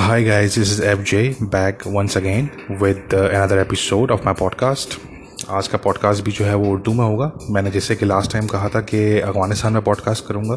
[0.00, 2.50] Hi guys, this is FJ back once again
[2.80, 4.94] with uh, another episode of my podcast.
[5.48, 8.46] आज का podcast भी जो है वो उर्दू में होगा। मैंने जैसे कि लास्ट टाइम
[8.46, 10.56] कहा था कि अफ़गानिस्तान में पॉडकास्ट करूँगा।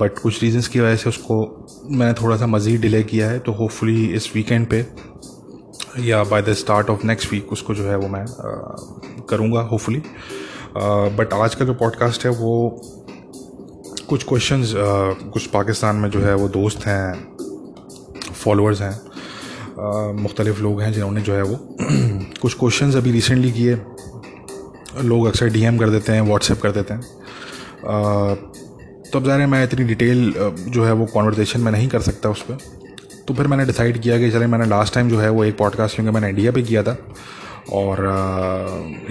[0.00, 3.52] बट कुछ रीजंस की वजह से उसको मैंने थोड़ा सा मज़ीद डिले किया है तो
[3.52, 4.86] होपफुली इस वीकेंड पे
[5.98, 8.26] या by the start of next week उसको जो है वो मैं
[9.30, 10.02] करूँगा होपफुली
[11.16, 12.82] बट आज का जो पॉडकास्ट है वो
[14.08, 14.72] कुछ क्वेश्चंस
[15.32, 17.37] कुछ पाकिस्तान में जो है वो दोस्त हैं
[18.48, 18.96] फॉलोअर्स हैं
[20.22, 21.56] मुख्तलिफ़ लोग हैं जिन्होंने जो है वो
[22.42, 23.74] कुछ क्वेश्चंस अभी रिसेंटली किए।
[25.04, 27.02] लोग अक्सर डीएम कर देते हैं व्हाट्सएप कर देते हैं।
[29.12, 30.32] तब ज़ाहिर है मैं इतनी डिटेल
[30.68, 32.58] जो है वो कॉन्वर्जेसन में नहीं कर सकता उस पर
[33.28, 35.94] तो फिर मैंने डिसाइड किया कि चले मैंने लास्ट टाइम जो है वो एक पॉडकास्ट
[35.94, 36.96] क्योंकि मैंने इंडिया पे किया था
[37.72, 38.14] और आ,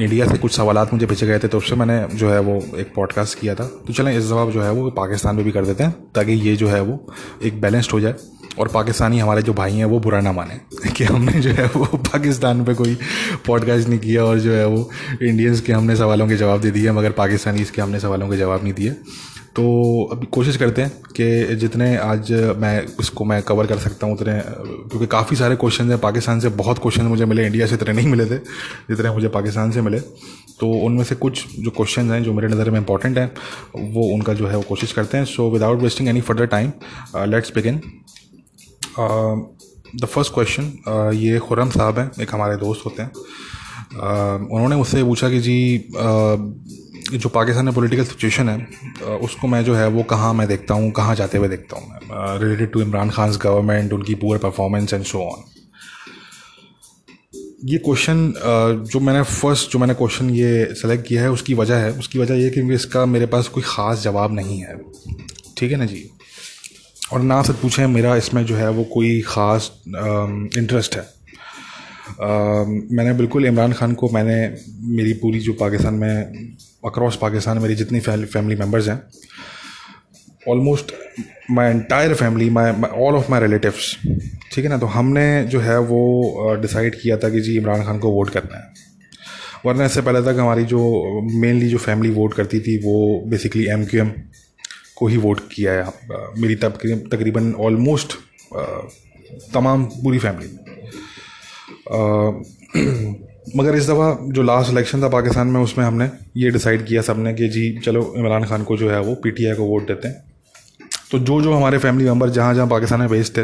[0.03, 2.93] इंडिया से कुछ सवाल मुझे पीछे गए थे तो उससे मैंने जो है वो एक
[2.95, 5.83] पॉडकास्ट किया था। तो चलें इस जवाब जो है वो पाकिस्तान में भी कर देते
[5.83, 6.99] हैं ताकि ये जो है वो
[7.43, 8.15] एक बैलेंस्ड हो जाए।
[8.59, 11.85] और पाकिस्तानी हमारे जो भाई हैं, वो बुरा ना माने। कि हमने जो है वो
[11.85, 12.97] पाकिस्तान पे कोई
[13.47, 14.89] पॉडकास्ट नहीं किया और जो है वो
[15.21, 18.63] इंडियंस के हमने सवालों के जवाब दे दिए, मगर पाकिस्तानी इसके हमने सवालों के जवाब
[18.63, 18.95] नहीं दिए।
[19.55, 19.63] तो
[20.11, 24.33] अभी कोशिश करते हैं कि जितने आज मैं उसको मैं कवर कर सकता हूँ उतने,
[24.39, 28.07] क्योंकि काफ़ी सारे क्वेश्चन हैं। पाकिस्तान से बहुत क्वेश्चन मुझे मिले इंडिया से इतने नहीं
[28.07, 28.37] मिले थे
[28.89, 29.99] जितने मुझे पाकिस्तान से मिले।
[30.59, 33.31] तो उनमें से कुछ जो क्वेश्चन हैं, जो मेरे नज़र में इंपॉर्टेंट हैं,
[33.93, 36.71] वो उनका जो है वो कोशिश करते हैं। So without wasting any further time
[37.25, 37.81] let's begin
[38.97, 45.03] the first question ये खुरम साहब हैं एक हमारे दोस्त होते हैं। uh, उन्होंने मुझसे
[45.03, 45.57] पूछा कि जी
[45.89, 50.47] uh, जो पाकिस्तान में पॉलिटिकल सिचुएशन है uh, उसको मैं जो है वो कहाँ मैं
[50.47, 54.93] देखता हूँ कहाँ जाते हुए देखता हूँ related to Imran Khan government उनकी पूरे परफॉर्मेंस
[54.93, 55.43] एंड सो ऑन
[57.65, 58.33] ये क्वेश्चन
[58.91, 62.35] जो मैंने फ़र्स्ट जो मैंने क्वेश्चन ये सेलेक्ट किया है उसकी वजह है उसकी वजह
[62.35, 64.77] ये कि इसका मेरे पास कोई ख़ास जवाब नहीं है।
[65.57, 66.03] ठीक है ना जी?
[67.13, 73.13] और ना से पूछें मेरा इसमें जो है वो कोई ख़ास इंटरेस्ट है। आ, मैंने
[73.13, 74.35] बिल्कुल इमरान खान को मैंने
[74.97, 79.01] मेरी पूरी जो पाकिस्तान में अक्रॉस पाकिस्तान मेरी जितनी फैमिली मेंबर्स हैं
[80.43, 80.93] almost
[81.51, 83.95] my entire family my all of my relatives
[84.51, 84.77] ठीक है ना?
[84.77, 88.57] तो हमने जो है वो डिसाइड किया था कि जी इमरान खान को वोट करना
[88.57, 88.85] है।
[89.65, 90.79] वरना इससे पहले तक हमारी जो
[91.33, 92.97] मेनली जो फैमिली वोट करती थी वो
[93.29, 94.11] बेसिकली एम क्यू एम
[94.97, 95.85] को ही वोट किया है
[96.37, 98.13] मेरी तकरीबन ऑलमोस्ट
[99.53, 100.49] तमाम पूरी फैमिली
[103.57, 107.33] मगर इस दफ़ा जो लास्ट इलेक्शन था पाकिस्तान में, उसमें हमने ये डिसाइड किया सबने
[107.33, 110.23] कि जी, चलो, इमरान खान को जो है वो पीटीआई को वोट देते हैं।
[111.11, 113.43] तो जो जो हमारे फैमिली मेंबर जहाँ जहाँ पाकिस्तान में बेस्ड थे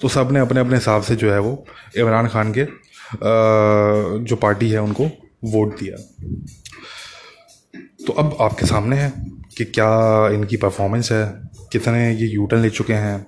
[0.00, 1.64] तो सबने अपने अपने हिसाब से जो है वो
[1.98, 2.64] इमरान खान के
[4.24, 5.04] जो पार्टी है, उनको
[5.44, 5.96] वोट दिया।
[8.06, 9.12] तो अब आपके सामने है।
[9.56, 11.24] कि क्या इनकी परफॉर्मेंस है?
[11.72, 13.18] कितने ये यूटर्न ले चुके हैं?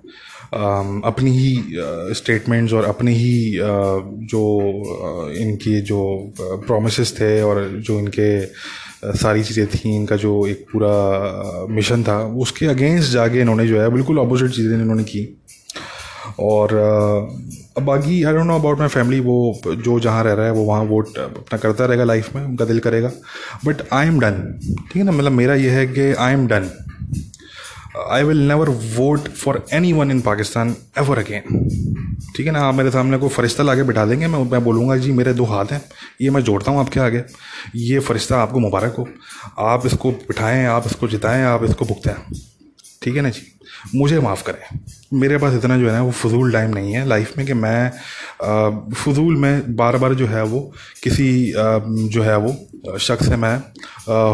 [1.05, 3.59] अपनी ही स्टेटमेंट्स और अपनी ही
[4.33, 4.43] जो
[5.41, 6.01] इनकी जो
[6.39, 8.29] प्रोमिस थे और जो इनके
[9.19, 13.91] सारी चीज़ें थी, इनका जो एक पूरा मिशन था, उसके अगेंस्ट जाके इन्होंने जो है,
[13.91, 15.21] बिल्कुल अपोजिट चीज़ें इन्होंने की।
[16.39, 16.73] और
[17.83, 20.83] बाकी I don't know about my family वो, जो जहाँ रह रहा है, वो वहाँ
[20.85, 23.11] वोट अपना करता रहेगा लाइफ में, उनका दिल करेगा।
[23.65, 25.13] बट आई एम डन ठीक है ना?
[25.13, 26.71] मतलब मेरा ये है कि I am done
[28.11, 31.69] I will never vote for anyone in Pakistan ever again
[32.37, 32.61] ठीक है ना?
[32.61, 35.45] आप मेरे सामने कोई फरिश्ता ला के बिठा देंगे, मैं मैं बोलूँगा, जी, मेरे दो
[35.45, 35.81] हाथ हैं।
[36.21, 37.23] ये मैं जोड़ता हूँ आपके आगे।
[37.77, 39.09] ये फरिश्ता आपको मुबारक हो।
[39.59, 42.13] आप इसको बिठाएँ, आप इसको जिताएँ, आप इसको भुगतें।
[43.03, 43.43] ठीक है ना जी?
[43.95, 44.79] मुझे माफ़ करें।
[45.13, 47.91] मेरे पास इतना जो है ना, वो फजूल टाइम नहीं है लाइफ में कि मैं
[48.95, 50.61] फजूल में बार बार जो है वो
[51.03, 53.57] किसी जो है वो शख्स से मैं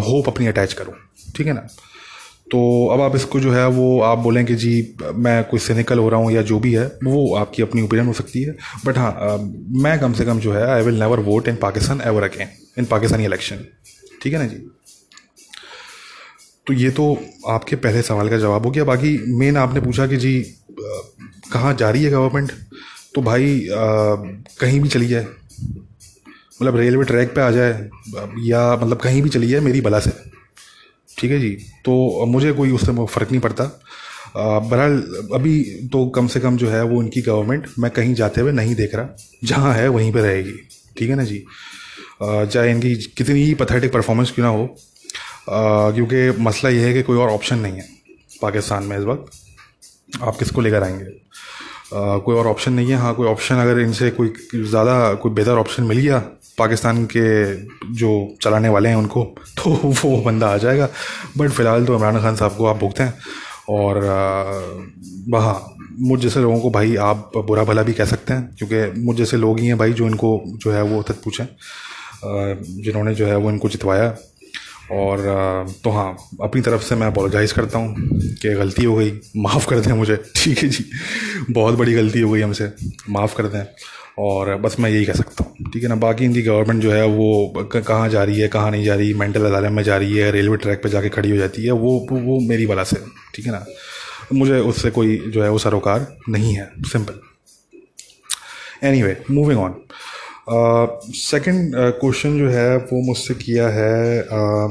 [0.02, 0.94] होप अपनी अटैच करूँ।
[1.36, 1.66] ठीक है ना?
[2.50, 2.60] तो
[2.92, 6.20] अब आप इसको जो है वो, आप बोलें कि जी, मैं कोई सिनिकल हो रहा
[6.20, 9.38] हूँ या जो भी है, वो आपकी अपनी ओपिनियन हो सकती है। बट हाँ
[9.82, 12.48] मैं कम से कम जो है I will never vote in Pakistan ever again
[12.78, 13.64] in Pakistani election
[14.22, 14.56] ठीक है ना जी?
[16.66, 17.04] तो ये तो
[17.48, 20.40] आपके पहले सवाल का जवाब हो गया। बाकी मेन आपने पूछा कि जी
[21.52, 22.52] कहाँ जा रही है गवर्नमेंट
[23.14, 24.14] तो भाई आ,
[24.60, 25.26] कहीं भी चली जाए।
[26.62, 27.88] मतलब रेलवे ट्रैक पे आ जाए
[28.46, 30.10] या मतलब कहीं भी चली जाए मेरी बला से।
[31.18, 31.50] ठीक है जी?
[31.84, 33.64] तो मुझे कोई उससे फ़र्क नहीं पड़ता।
[34.36, 34.96] बहरहाल
[35.34, 35.60] अभी
[35.92, 38.94] तो कम से कम जो है वो इनकी गवर्नमेंट मैं कहीं जाते हुए नहीं देख
[38.94, 40.56] रहा। जहाँ है वहीं पे रहेगी।
[40.98, 41.42] ठीक है ना जी?
[42.22, 44.66] चाहे इनकी कितनी ही पथेटिक परफॉर्मेंस क्यों ना हो
[45.46, 47.88] क्योंकि मसला ये है कि कोई और ऑप्शन नहीं है
[48.42, 51.04] पाकिस्तान में इस वक्त। आप किसको लेकर आएँगे?
[51.04, 55.58] आ, कोई और ऑप्शन नहीं है। हाँ कोई ऑप्शन अगर इनसे कोई ज़्यादा कोई बेहतर
[55.58, 56.18] ऑप्शन मिल गया
[56.58, 57.54] पाकिस्तान के
[57.94, 58.10] जो
[58.42, 59.22] चलाने वाले हैं उनको
[59.58, 60.88] तो वो बंदा आ जाएगा।
[61.38, 63.14] बट फ़िलहाल तो इमरान खान साहब को आप भुगते हैं।
[63.68, 63.98] और
[65.30, 65.54] वहाँ
[66.00, 69.36] मुझ जैसे लोगों को भाई आप बुरा भला भी कह सकते हैं क्योंकि मुझ जैसे
[69.36, 71.46] लोग ही हैं भाई जो इनको जो है वो तक पूछें।
[72.82, 74.08] जिन्होंने जो है वो इनको जितवाया।
[74.90, 75.18] और
[75.84, 77.96] तो हाँ अपनी तरफ़ से मैं अपोलोजाइज़ करता हूँ
[78.42, 80.84] कि गलती हो गई। माफ़ कर दें मुझे। ठीक है जी।
[81.50, 82.70] बहुत बड़ी गलती हो गई हमसे।
[83.10, 83.64] माफ़ कर दें।
[84.18, 85.94] और बस मैं यही कह सकता हूँ। ठीक है ना?
[85.94, 89.44] बाकी इनकी गवर्नमेंट जो है, वो कहाँ जा रही है, कहाँ नहीं जा रही मेंटल
[89.44, 92.40] अदालत में जा रही है रेलवे ट्रैक पे जाके खड़ी हो जाती है, वो वो
[92.40, 92.96] मेरी वाला से।
[93.34, 93.66] ठीक है ना?
[94.32, 97.20] मुझे उससे कोई जो है, वो सरोकार नहीं है। Simple
[99.02, 99.74] anyway moving on
[100.46, 104.68] second question जो है वो मुझसे किया है uh,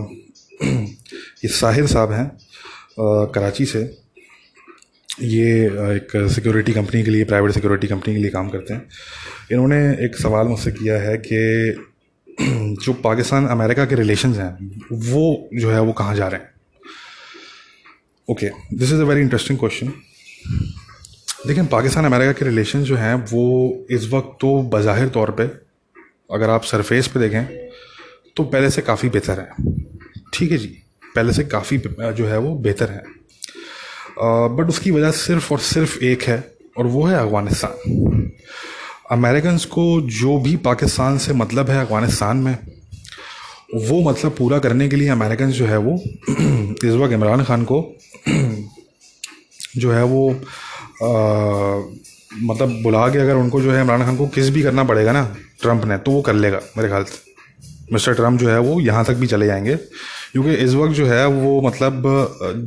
[0.64, 3.82] ये साहिर साहब हैं uh, कराची से।
[5.22, 5.66] ये
[5.96, 8.88] एक सिक्योरिटी कंपनी के लिए प्राइवेट सिक्योरिटी कंपनी के लिए काम करते हैं।
[9.52, 11.42] इन्होंने एक सवाल मुझसे किया है कि
[12.86, 14.52] जो पाकिस्तान अमेरिका के रिलेशंस हैं
[14.92, 16.50] वो जो है वो कहाँ जा रहे हैं?
[18.28, 19.92] Okay this is a very interesting question
[21.48, 23.44] देखिए पाकिस्तान अमेरिका के रिलेशन जो हैं वो
[23.92, 25.48] इस वक्त तो बज़ाहिर तौर पे
[26.34, 27.46] अगर आप सरफेस पे देखें
[28.36, 29.50] तो पहले से काफ़ी बेहतर है।
[30.34, 30.68] ठीक है जी?
[31.16, 33.04] पहले से काफ़ी जो है वो बेहतर है।
[34.56, 36.38] बट उसकी वजह सिर्फ़ और सिर्फ़ एक है
[36.78, 38.32] और वो है अफ़गानिस्तान।
[39.12, 42.58] अमेरिकन को जो भी पाकिस्तान से मतलब है अफ़गानिस्तान में
[43.76, 45.94] वो मतलब पूरा करने के लिए अमेरिकन जो है वो
[46.86, 47.82] इस वक्त इमरान खान को
[49.78, 51.14] जो है वो आ,
[52.42, 55.24] मतलब बुला के अगर उनको जो है इमरान खान को किस भी करना पड़ेगा ना,
[55.62, 59.04] ट्रंप ने तो वो कर लेगा, मेरे ख्याल से। मिस्टर ट्रंप जो है वो यहाँ
[59.06, 62.04] तक भी चले जाएँगे। क्योंकि इस वक्त जो है वो मतलब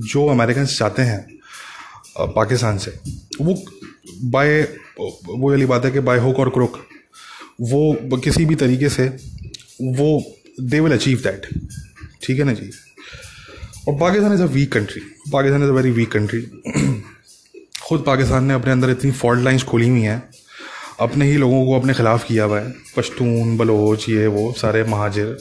[0.06, 1.26] जो अमेरिकन चाहते हैं
[2.18, 2.90] पाकिस्तान से,
[3.40, 3.54] वो
[4.24, 4.62] बाय,
[5.00, 6.78] वो वाली बात है कि बाय होक और क्रोक,
[7.60, 9.08] वो किसी भी तरीके से
[9.82, 10.22] वो
[10.60, 11.46] दे विल अचीव दैट
[12.22, 12.70] ठीक है ना जी?
[13.88, 15.00] और Pakistan is a weak country
[15.32, 16.40] Pakistan is a very weak country
[17.86, 20.22] खुद पाकिस्तान ने अपने अंदर इतनी फॉल्ट लाइंस खोली हुई हैं।
[21.00, 25.36] अपने ही लोगों को अपने ख़िलाफ़ किया हुआ है। पश्तून, बलोच, ये, वो, सारे महाजिर।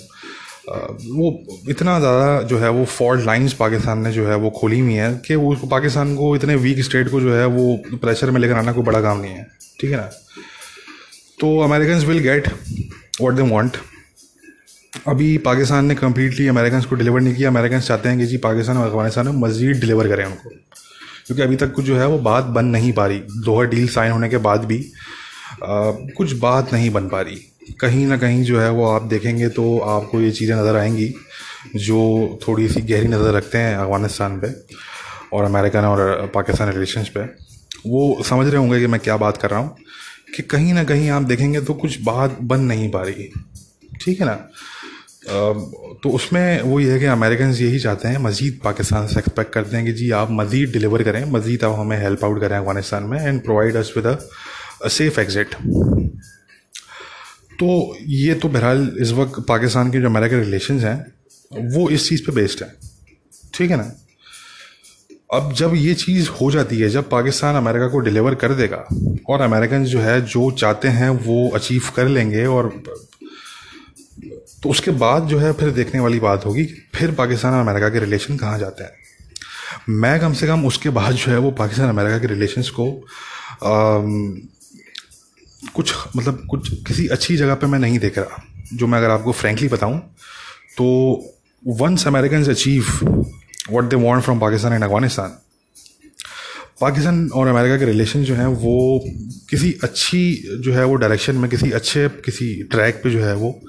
[0.67, 1.31] वो
[1.69, 5.17] इतना ज़्यादा जो है वो फॉल्ट लाइंस पाकिस्तान ने जो है वो खोली हुई हैं
[5.19, 8.71] कि वो पाकिस्तान को इतने वीक स्टेट को जो है वो प्रेशर में लेकर आना
[8.71, 9.45] कोई बड़ा काम नहीं है।
[9.79, 10.09] ठीक है ना?
[11.39, 12.47] तो American will get
[13.21, 13.77] what they want
[15.07, 18.77] अभी पाकिस्तान ने कम्प्लीटली अमेरिकन को डिलीवर नहीं किया। अमेरिकन चाहते हैं कि जी पाकिस्तान
[18.77, 20.49] और अफ़गानिस्तान में मज़ीद डिलीवर करें उनको।
[21.25, 24.11] क्योंकि अभी तक कुछ जो है वो बात बन नहीं पा रही। दोहर डील साइन
[24.11, 24.77] होने के बाद भी
[25.55, 27.35] आ, कुछ बात नहीं बन पा रही।
[27.81, 31.13] कहीं ना कहीं जो है वो आप देखेंगे तो आपको ये चीज़ें नज़र आएँगी
[31.77, 34.53] जो थोड़ी सी गहरी नज़र रखते हैं अफ़गानिस्तान पे
[35.33, 37.23] और अमेरिकन और पाकिस्तान रिलेशंस पे।
[37.89, 39.75] वो समझ रहे होंगे कि मैं क्या बात कर रहा हूँ
[40.35, 43.29] कि कहीं ना कहीं आप देखेंगे तो कुछ बात बन नहीं पा रही।
[44.01, 44.35] ठीक है ना?
[45.27, 49.75] तो उसमें वो ये है कि अमेरिकन यही चाहते हैं, मज़ीद पाकिस्तान से एक्सपेक्ट करते
[49.77, 53.19] हैं कि जी आप मज़ीद डिलीवर करें, मज़ीद आप हमें हेल्प आउट करें अफ़गानिस्तान में
[53.19, 55.55] and provide us with a safe exit
[57.59, 57.67] तो
[58.07, 60.95] ये तो बहरहाल इस वक्त पाकिस्तान के जो अमेरिका रिलेशन हैं,
[61.51, 62.73] वो इस चीज़ पे बेस्ड है।
[63.53, 63.91] ठीक है ना?
[65.33, 68.85] अब जब ये चीज़ हो जाती है, जब पाकिस्तान अमेरिका को डिलीवर कर देगा
[69.29, 72.69] और अमेरिकन जो है, जो चाहते हैं वो अचीव कर लेंगे और
[74.65, 76.65] तो उसके बाद जो है फिर देखने वाली बात होगी
[76.95, 78.91] फिर पाकिस्तान और अमेरिका के रिलेशन कहाँ जाते हैं।
[79.89, 83.05] मैं कम से कम उसके बाद जो है वो पाकिस्तान अमेरिका के रिलेशंस को
[83.63, 84.01] आ,
[85.73, 89.31] कुछ मतलब कुछ किसी अच्छी जगह पे मैं नहीं देख रहा जो मैं अगर आपको
[89.31, 89.99] फ्रेंकली बताऊँ
[90.77, 90.87] तो
[91.67, 92.85] once American achieve
[93.69, 95.29] what they want from Pakistan and Afghanistan
[96.81, 99.01] Pakistan और अमेरिका के रिलेशन जो हैं वो
[99.49, 103.61] किसी अच्छी जो है वो डायरेक्शन में किसी अच्छे किसी ट्रैक पे जो है वो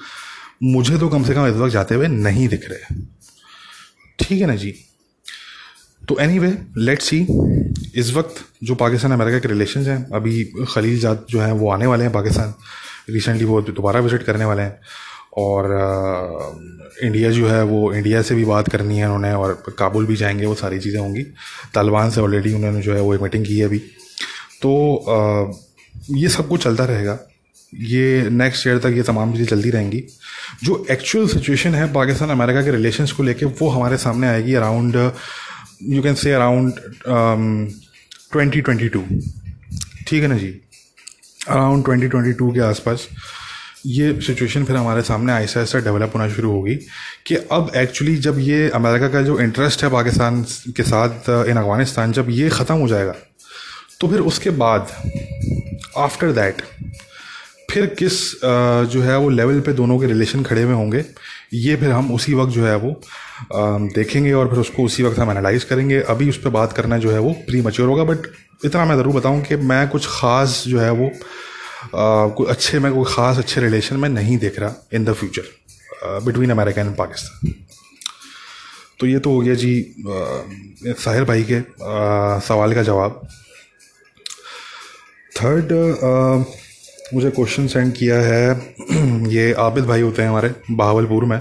[0.60, 2.94] मुझे तो कम से कम इस वक्त जाते हुए नहीं दिख रहे।
[4.18, 4.74] ठीक है ना जी?
[6.08, 7.26] तो एनी वे लेट सी
[7.96, 11.86] इस वक्त जो पाकिस्तान अमेरिका के रिलेशन हैं अभी खलील जात जो हैं वो आने
[11.86, 12.54] वाले हैं पाकिस्तान।
[13.10, 14.78] रिसेंटली वो दोबारा विज़िट करने वाले हैं।
[15.38, 20.06] और आ, इंडिया जो है वो इंडिया से भी बात करनी है उन्होंने और काबुल
[20.06, 21.22] भी जाएँगे वो सारी चीज़ें होंगी।
[21.74, 23.78] तालिबान से ऑलरेडी उन्होंने जो है वो एक मीटिंग की है अभी।
[24.62, 25.52] तो आ,
[26.10, 27.18] ये सब कुछ चलता रहेगा।
[27.74, 30.04] ये नेक्स्ट ईयर तक ये तमाम चीज़ें चलती रहेंगी।
[30.64, 35.12] जो एक्चुअल सिचुएशन है पाकिस्तान अमेरिका के रिलेशंस को लेके वो हमारे सामने आएगी around
[35.82, 36.72] you can say around
[38.32, 39.04] twenty twenty two
[40.08, 40.60] ठीक है ना जी?
[41.48, 43.08] अराउंड ट्वेंटी ट्वेंटी टू के आसपास
[43.86, 46.74] ये सिचुएशन फिर हमारे सामने ऐसा ऐसा डेवलप होना शुरू होगी
[47.26, 50.42] कि अब एक्चुअली जब ये अमेरिका का जो इंटरेस्ट है पाकिस्तान
[50.76, 53.14] के साथ इन uh, अफ़गानिस्तान जब ये ख़त्म हो जाएगा
[54.00, 54.88] तो फिर उसके बाद
[55.96, 56.62] आफ्टर दैट
[57.76, 58.14] फिर किस
[58.92, 61.04] जो है वो लेवल पे दोनों के रिलेशन खड़े हुए होंगे
[61.54, 62.92] ये फिर हम उसी वक्त जो है वो
[63.94, 67.10] देखेंगे और फिर उसको उसी वक्त हम एनालाइज करेंगे। अभी उस पर बात करना जो
[67.10, 68.26] है वो प्री मच्योर होगा बट
[68.64, 71.10] इतना मैं ज़रूर बताऊँ कि मैं कुछ ख़ास जो है वो
[71.94, 76.50] कोई अच्छे मैं कोई ख़ास अच्छे रिलेशन में नहीं देख रहा in the future between
[76.50, 77.54] America and Pakistan
[79.00, 79.74] तो ये तो हो गया जी
[80.84, 83.26] साहिर भाई के आ, सवाल का जवाब।
[85.32, 85.72] थर्ड
[87.14, 88.74] मुझे क्वेश्चन सेंड किया है।
[89.32, 91.40] ये आबिद भाई होते हैं हमारे बहावलपुर में।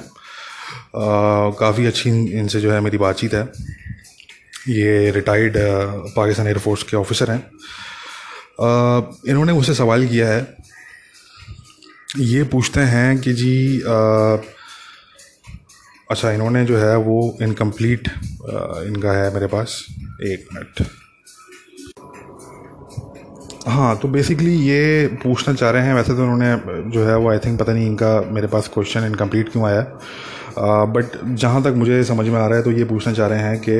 [1.59, 3.43] काफ़ी अच्छी इनसे जो है मेरी बातचीत है।
[4.69, 5.53] ये रिटायर्ड
[6.15, 7.43] पाकिस्तान एयरफोर्स के ऑफिसर हैं।
[9.27, 10.55] इन्होंने मुझसे सवाल किया है।
[12.17, 14.37] ये पूछते हैं कि जी आ,
[16.11, 18.07] अच्छा इन्होंने जो है वो इनकम्प्लीट
[18.87, 19.85] इनका है मेरे पास।
[20.23, 20.87] एक मिनट।
[23.65, 27.37] हाँ तो बेसिकली ये पूछना चाह रहे हैं। वैसे तो उन्होंने जो है वो आई
[27.37, 29.81] थिंक पता नहीं इनका मेरे पास क्वेश्चन इनकम्प्लीट क्यों आया।
[30.87, 33.59] बट जहाँ तक मुझे समझ में आ रहा है तो ये पूछना चाह रहे हैं
[33.59, 33.77] कि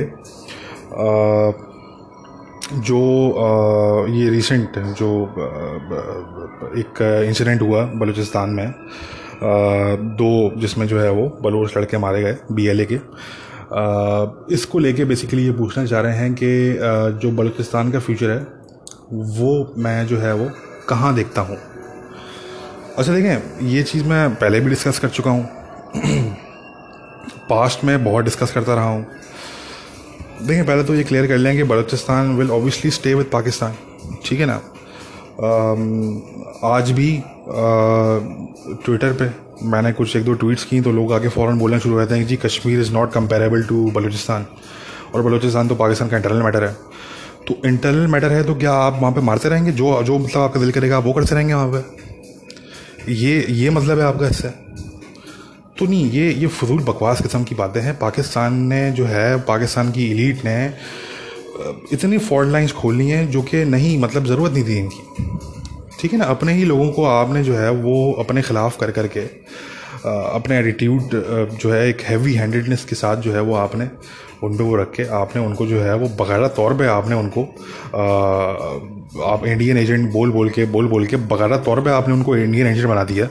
[2.79, 3.01] जो
[3.31, 5.11] आ, ये रिसेंट जो
[6.79, 8.73] एक इंसिडेंट हुआ बलूचिस्तान में
[10.17, 12.99] दो जिसमें जो है वो बलोच लड़के मारे गए बीएलए के।
[14.53, 16.77] इसको लेके बेसिकली ये पूछना चाह रहे हैं कि
[17.21, 18.64] जो बलूचिस्तान का फ्यूचर है
[19.13, 20.49] वो मैं जो है वो
[20.89, 21.57] कहाँ देखता हूँ।
[22.97, 25.43] अच्छा देखें, ये चीज़ मैं पहले भी डिस्कस कर चुका हूँ।
[27.49, 29.05] पास्ट में बहुत डिस्कस करता रहा हूँ।
[30.41, 33.75] देखें, पहले तो ये क्लियर कर लें कि Balochistan will obviously stay with Pakistan,
[34.25, 34.61] ठीक है ना?
[36.67, 37.11] आज भी
[38.85, 39.29] ट्विटर पे
[39.67, 42.29] मैंने कुछ एक दो ट्वीट्स की तो लोग आगे फ़ौरन बोलना शुरू रहते हैं कि
[42.29, 44.45] जी, Kashmir is not comparable to Balochistan.
[45.15, 46.75] और बलूचिस्तान तो पाकिस्तान का इंटरनल मैटर है।
[47.47, 49.71] तो इंटरनल मैटर है तो क्या आप वहाँ पे मारते रहेंगे?
[49.71, 53.13] जो जो मतलब आपका दिल करेगा, वो करते रहेंगे वहाँ पे?
[53.13, 54.49] ये ये मतलब है आपका इससे?
[55.79, 59.91] तो नहीं, ये ये फजूल बकवास किस्म की बातें हैं। पाकिस्तान ने जो है, पाकिस्तान
[59.91, 60.73] की इलीट ने
[61.93, 65.03] इतनी फॉल्ट लाइंस खोलनी है जो कि नहीं मतलब ज़रूरत नहीं थी इनकी।
[65.99, 66.25] ठीक है ना?
[66.25, 69.25] अपने ही लोगों को आपने जो है, वो अपने ख़िलाफ़ कर कर के
[70.05, 71.09] अपने एटीट्यूड
[71.53, 73.89] जो है, एक हैवी हैंडेडनेस के साथ जो है, वो आपने
[74.45, 77.43] उन पर वो रख के आपने उनको जो है वो बकायदा तौर पे आपने उनको
[77.43, 78.03] आ,
[79.25, 82.67] आप इंडियन एजेंट बोल बोल के बोल बोल के बकायदा तौर पे आपने उनको इंडियन
[82.67, 83.27] एजेंट बना दिया।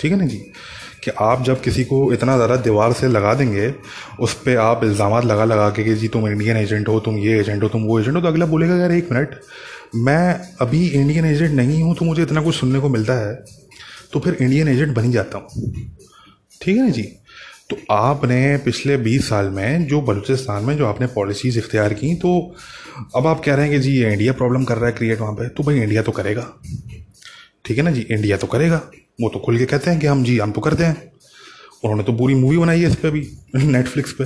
[0.00, 0.38] ठीक है ना जी?
[1.04, 3.72] कि आप जब किसी को इतना ज़्यादा दीवार से लगा देंगे
[4.20, 7.38] उस पर आप इल्ज़ाम लगा लगा के कि जी तुम इंडियन एजेंट हो तुम ये
[7.40, 9.34] एजेंट हो तुम वो एजेंट हो तो अगला बोलेगा यार एक मिनट
[9.96, 13.34] मैं अभी इंडियन एजेंट नहीं हूँ तो मुझे इतना कुछ सुनने को मिलता है।
[14.12, 15.72] तो फिर इंडियन एजेंट बन ही जाता हूँ।
[16.60, 17.02] ठीक है ना जी?
[17.70, 22.54] तो आपने पिछले बीस साल में जो बलूचिस्तान में जो आपने पॉलिसीज़ इख्तियार की तो
[23.16, 25.32] अब आप कह रहे हैं कि जी, ये इंडिया प्रॉब्लम कर रहा है क्रिएट वहाँ
[25.32, 26.46] पे तो भाई इंडिया तो करेगा।
[27.64, 28.00] ठीक है ना जी?
[28.00, 28.76] इंडिया तो करेगा।
[29.20, 31.12] वो तो खुल के कहते हैं कि हम जी, हम तो करते हैं।
[31.84, 34.24] उन्होंने तो पूरी मूवी बनाई है इस पर भी नेटफ्लिक्स पर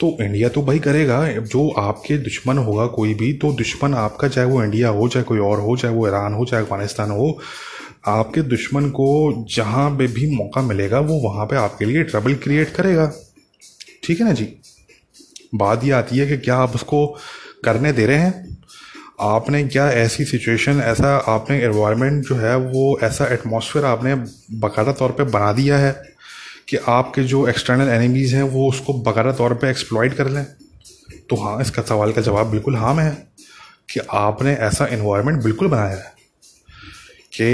[0.00, 4.46] तो इंडिया तो भाई करेगा। जो आपके दुश्मन होगा कोई भी तो दुश्मन आपका, चाहे
[4.46, 7.38] वो इंडिया हो, चाहे कोई और हो, चाहे वो ईरान हो, चाहे अफ़गानिस्तान हो
[8.06, 12.70] आपके दुश्मन को जहाँ पे भी मौका मिलेगा, वो वहाँ पे आपके लिए ट्रबल क्रिएट
[12.70, 13.12] करेगा।
[14.04, 14.56] ठीक है ना जी?
[15.54, 17.18] बात ये आती है कि क्या आप उसको
[17.64, 18.58] करने दे रहे हैं?
[19.20, 24.14] आपने क्या ऐसी सिचुएशन ऐसा आपने एनवायरनमेंट जो है, वो ऐसा एटमॉस्फेयर आपने
[24.52, 26.02] बाकायदा तौर पे बना दिया है
[26.68, 30.46] कि आपके जो एक्सटर्नल एनिमीज़ हैं, वो उसको बकायदा तौर पे एक्सप्लॉइट कर लें?
[31.30, 33.28] तो हाँ इसका सवाल का जवाब बिल्कुल हाँ में है
[33.90, 36.15] कि आपने ऐसा इन्वायरमेंट बिल्कुल बनाया है।
[37.36, 37.48] कि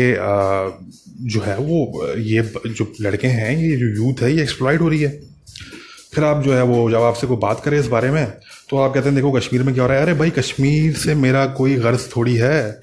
[1.27, 5.01] जो है वो, ये जो लड़के हैं, ये जो यूथ है, ये एक्सप्लॉइट हो रही
[5.01, 5.21] है।
[6.15, 8.27] फिर आप जो है वो, जब आपसे कोई बात करें इस बारे में
[8.71, 10.05] तो आप कहते हैं, देखो, कश्मीर में क्या हो रहा है?
[10.05, 12.81] अरे भाई, कश्मीर से मेरा कोई गर्ज थोड़ी है।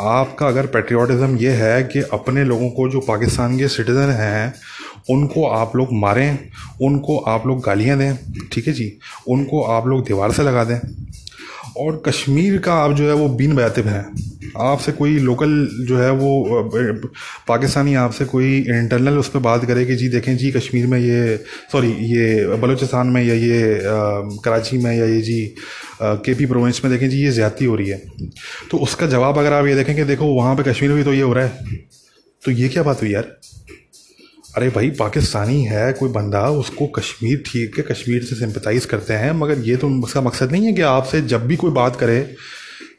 [0.00, 4.54] आपका अगर पेट्रियाटिज़म ये है कि अपने लोगों को, जो पाकिस्तान के सिटीज़न हैं,
[5.10, 6.38] उनको आप लोग मारें,
[6.82, 8.16] उनको आप लोग गालियाँ दें,
[8.52, 8.92] ठीक है जी?
[9.28, 10.78] उनको आप लोग दीवार से लगा दें।
[11.76, 14.04] और कश्मीर का आप जो है वो बीन बजाते हैं।
[14.60, 15.50] आपसे कोई लोकल
[15.88, 16.62] जो है वो
[17.48, 21.36] पाकिस्तानी आपसे कोई इंटरनल उस पर बात करे कि जी देखें जी कश्मीर में ये
[21.72, 23.80] सॉरी ये बलूचिस्तान में या ये
[24.44, 25.40] कराची में या ये जी
[26.02, 28.02] के पी प्रोविंस में देखें जी ये ज़्यादती हो रही है।
[28.70, 31.22] तो उसका जवाब अगर आप ये देखें कि देखो वहाँ पे कश्मीर में तो ये
[31.22, 31.80] हो रहा है।
[32.42, 33.36] तो ये क्या बात हुई यार?
[34.54, 39.30] अरे भाई, पाकिस्तानी है कोई बंदा, उसको कश्मीर ठीक है, कश्मीर से सिंपथाइज करते हैं,
[39.32, 42.20] मगर ये तो उसका मकसद नहीं है कि आपसे जब भी कोई बात करे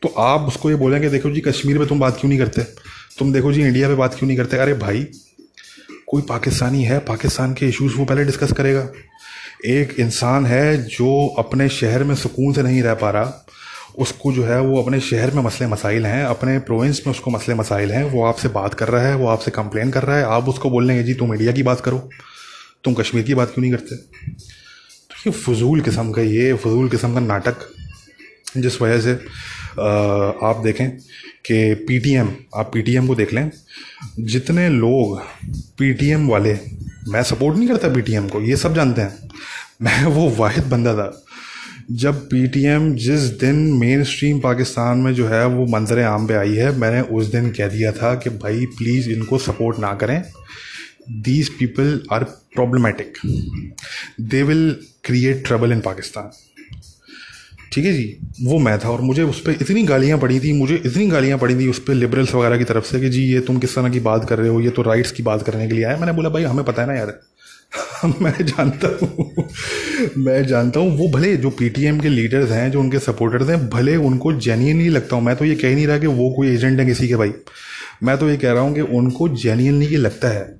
[0.01, 2.61] तो आप उसको ये बोलेंगे देखो जी, कश्मीर में तुम बात क्यों नहीं करते?
[3.19, 4.57] तुम देखो जी इंडिया में बात क्यों नहीं करते?
[4.57, 5.05] अरे भाई,
[6.07, 8.87] कोई पाकिस्तानी है, पाकिस्तान के इश्यूज़ वो पहले डिस्कस करेगा।
[9.67, 13.45] एक इंसान है जो अपने शहर में सुकून से नहीं रह पा रहा
[13.95, 17.55] उसको जो है वो अपने शहर में मसले मसाइल हैं, अपने प्रोविंस में उसको मसले
[17.55, 20.49] मसाइल हैं, वो आपसे बात कर रहा है, वो आपसे कंप्लेन कर रहा है, आप
[20.49, 22.09] उसको बोल लेंगे जी, तुम इंडिया की बात करो,
[22.83, 23.95] तुम कश्मीर की बात क्यों नहीं करते?
[23.95, 27.55] तो ये फजूल किस्म का ये, फजूल किस्म का नाटक,
[28.57, 29.13] जिस वजह से
[30.43, 30.89] आप देखें
[31.45, 33.49] कि पीटीएम आप पीटीएम को देख लें,
[34.19, 35.19] जितने लोग
[35.79, 36.57] पीटीएम वाले,
[37.07, 39.29] मैं सपोर्ट नहीं करता पीटीएम को, ये सब जानते हैं।
[39.81, 41.11] मैं वो वाहिद बंदा था
[41.91, 46.55] जब पीटीएम जिस दिन मेन स्ट्रीम पाकिस्तान में जो है, वो मंजर आम पे आई
[46.55, 50.23] है, मैंने उस दिन कह दिया था कि भाई प्लीज़ इनको सपोर्ट ना करें।
[51.11, 53.17] These people are problematic
[54.21, 56.31] they will create trouble in Pakistan.
[57.73, 58.17] ठीक है जी?
[58.43, 61.55] वो मैं था और मुझे उस पर इतनी गालियाँ पड़ी थी, मुझे इतनी गालियाँ पड़ी
[61.55, 63.99] थी उस पर लिबरल्स वगैरह की तरफ़ से कि जी, ये तुम किस तरह की
[63.99, 66.29] बात कर रहे हो, ये तो राइट्स की बात करने के लिए आया मैंने बोला,
[66.29, 67.19] भाई, हमें पता है ना यार
[68.21, 69.47] मैं जानता हूँ।
[70.17, 73.95] मैं जानता हूँ, वो भले जो पीटीएम के लीडर्स हैं, जो उनके सपोर्टर्स हैं, भले
[73.95, 76.85] उनको जेन्यनली लगता हूँ। मैं तो ये कह नहीं रहा कि वो कोई एजेंट है
[76.85, 77.33] किसी के भाई।
[78.03, 80.57] मैं तो ये कह रहा हूँ कि उनको जेन्यनली ये लगता है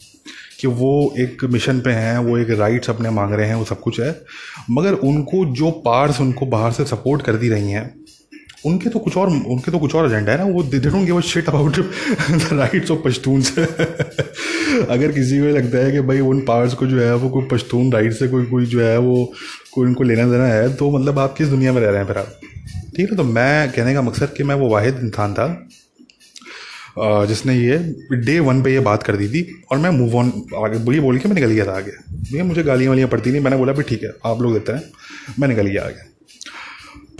[0.59, 3.79] कि वो एक मिशन पे हैं, वो एक राइट्स अपने मांग रहे हैं, वो सब
[3.79, 4.21] कुछ है।
[4.71, 8.02] मगर उनको जो पार्स उनको बाहर से सपोर्ट कर दी रही हैं
[8.63, 11.21] उनके तो कुछ और, उनके तो कुछ और एजेंडा है ना। वो don't give a
[11.23, 16.73] shit about the rights of Pashtuns अगर किसी को लगता है कि भाई उन पार्ट्स
[16.73, 19.33] को जो है, वो कोई पश्तून राइट से कोई कोई जो है, वो
[19.73, 22.17] कोई उनको लेना देना है तो मतलब आप किस दुनिया में रह रहे हैं फिर
[22.17, 22.39] आप?
[22.95, 25.47] ठीक है तो मैं कहने का मकसद कि मैं वो वाहिद इंसान था
[27.27, 27.77] जिसने ये
[28.15, 29.41] डे वन पे ये बात कर दी थी,
[29.71, 32.63] और मैं मूव ऑन आगे ये बोल के मैं निकल गया था आगे। भैया, मुझे
[32.63, 34.81] गालियाँ वालियाँ पड़ती नहीं, मैंने बोला भी ठीक है, आप लोग देते हैं,
[35.39, 36.11] मैं निकल गया आगे।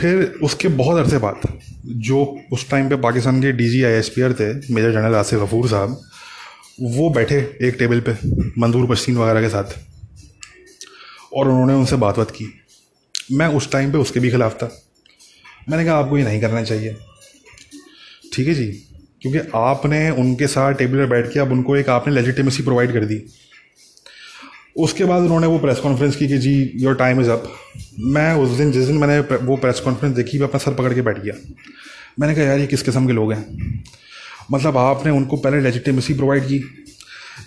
[0.04, 4.10] फिर उसके बहुत अरसे बाद, जो उस टाइम पे पाकिस्तान के D G I S
[4.10, 6.02] P R थे, मेजर जनरल आसिफ गफूर साहब,
[6.82, 8.12] वो बैठे एक टेबल पे,
[8.60, 9.80] मंजूर पश्तीन वगैरह के साथ।
[11.34, 12.62] और उन्होंने उनसे बात बात की।
[13.32, 14.82] मैं उस टाइम पे उसके भी ख़िलाफ़ था।
[15.70, 16.98] मैंने कहा, आपको ये नहीं करना चाहिए।
[18.34, 18.68] ठीक है जी?
[19.22, 23.06] क्योंकि आपने उनके साथ टेबल पर बैठ के, अब उनको एक आपने लेजिटिमेसी प्रोवाइड कर
[23.06, 23.24] दी।
[24.78, 27.56] उसके बाद उन्होंने वो प्रेस कॉन्फ्रेंस की कि जी योर टाइम इज़ अप
[28.00, 31.02] मैं उस दिन, जिस दिन मैंने वो प्रेस कॉन्फ्रेंस देखी, मैं अपना सर पकड़ के
[31.02, 31.34] बैठ गया।
[32.20, 33.46] मैंने कहा, यार, ये किस किस्म के लोग हैं?
[34.52, 36.86] मतलब आपने उनको पहले लेजिटिमेसी प्रोवाइड की।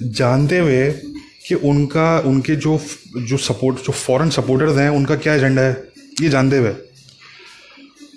[0.02, 0.90] जानते हुए
[1.48, 2.80] कि उनका, उनके जो
[3.18, 5.84] जो सपोर्ट जो फॉरेन सपोर्टर्स हैं, उनका क्या एजेंडा है,
[6.20, 6.74] ये जानते हुए।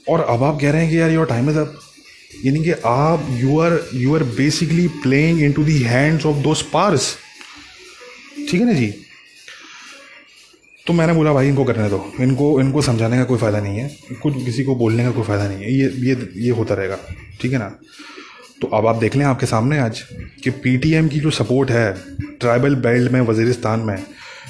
[0.09, 1.79] और अब आप कह रहे हैं कि, यार योर टाइम इज़ अप
[2.45, 7.15] यानी कि आप you are you are basically playing into the hands of two spars
[8.49, 8.93] ठीक है ना जी?
[10.87, 13.97] तो मैंने बोला, भाई, इनको करने दो। इनको इनको समझाने का कोई फ़ायदा नहीं है।
[14.21, 16.97] कुछ किसी को बोलने का कोई फ़ायदा नहीं है। ये ये ये होता रहेगा।
[17.41, 17.79] ठीक है ना?
[18.61, 20.01] तो अब आप देख लें आपके सामने आज
[20.43, 21.93] कि पीटीएम की जो सपोर्ट है
[22.39, 24.03] ट्राइबल बेल्ट में वजीरिस्तान में,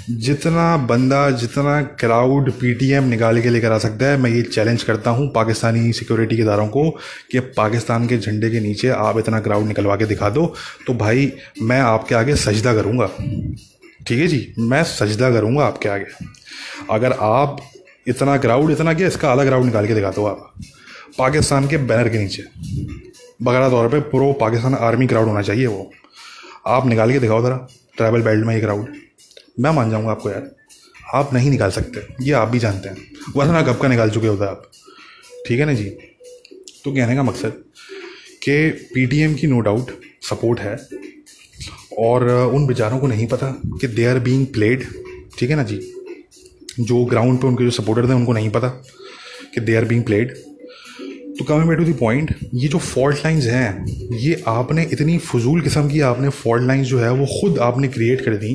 [0.09, 5.11] जितना बंदा, जितना क्राउड पीटीएम निकाल के लेकर आ सकता है, मैं ये चैलेंज करता
[5.11, 6.89] हूँ पाकिस्तानी सिक्योरिटी के इदारों को
[7.31, 10.53] कि पाकिस्तान के झंडे के नीचे आप इतना क्राउड निकलवा के दिखा दो।
[10.87, 13.09] तो भाई, मैं आपके आगे सजदा करूँगा।
[14.07, 16.05] ठीक है जी, मैं सजदा करूँगा आपके आगे।
[16.91, 17.61] अगर आप
[18.07, 20.53] इतना क्राउड इतना क्या, इसका आधा क्राउड निकाल के दिखा दो आप।
[21.17, 22.43] पाकिस्तान के बैनर के नीचे।
[23.43, 25.91] बगैर तौर पे प्रो पाकिस्तान आर्मी क्राउड होना चाहिए वो।
[26.67, 28.93] आप निकाल के दिखाओ ज़रा ट्रैवल बेल्ट में ये क्राउड
[29.59, 30.49] मैं मान जाऊँगा आपको यार,
[31.13, 32.97] आप नहीं निकाल सकते, ये आप भी जानते हैं।
[33.35, 34.69] वरना कब का निकाल चुके होते आप।
[35.47, 35.85] ठीक है ना जी?
[36.83, 37.63] तो कहने का मकसद
[38.43, 40.75] कि पीटीएम की नो डाउट सपोर्ट है।
[41.99, 43.47] और उन बेचारों को नहीं पता
[43.81, 44.83] कि दे आर बींग प्लेड
[45.39, 45.79] ठीक है ना जी?
[46.79, 48.67] जो ग्राउंड पे उनके जो सपोर्टर थे उनको नहीं पता
[49.53, 50.33] कि दे आर बींग प्लेड
[51.39, 53.85] तो कमिंग टू दी पॉइंट ये जो फॉल्ट लाइंस हैं,
[54.17, 58.25] ये आपने इतनी फजूल किस्म की आपने फॉल्ट लाइंस जो है, वो ख़ुद आपने क्रिएट
[58.25, 58.53] कर दी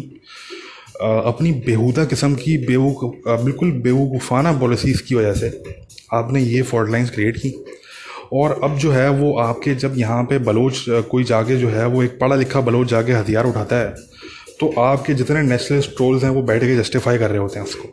[1.02, 5.62] अपनी बेहूदा किस्म की बेवकूफ़ बिल्कुल बेवकूफ़ाना पॉलिसीज़ की वजह से
[6.12, 7.48] आपने ये फॉल्ट लाइंस क्रिएट की।
[8.32, 12.02] और अब जो है वो आपके जब यहाँ पे बलोच कोई जाके जो है वो
[12.02, 13.94] एक पढ़ा लिखा बलोच जाके हथियार उठाता है
[14.60, 17.88] तो आपके जितने नेशनल ट्रोल्स हैं वो बैठ के जस्टिफाई कर रहे होते हैं उसको।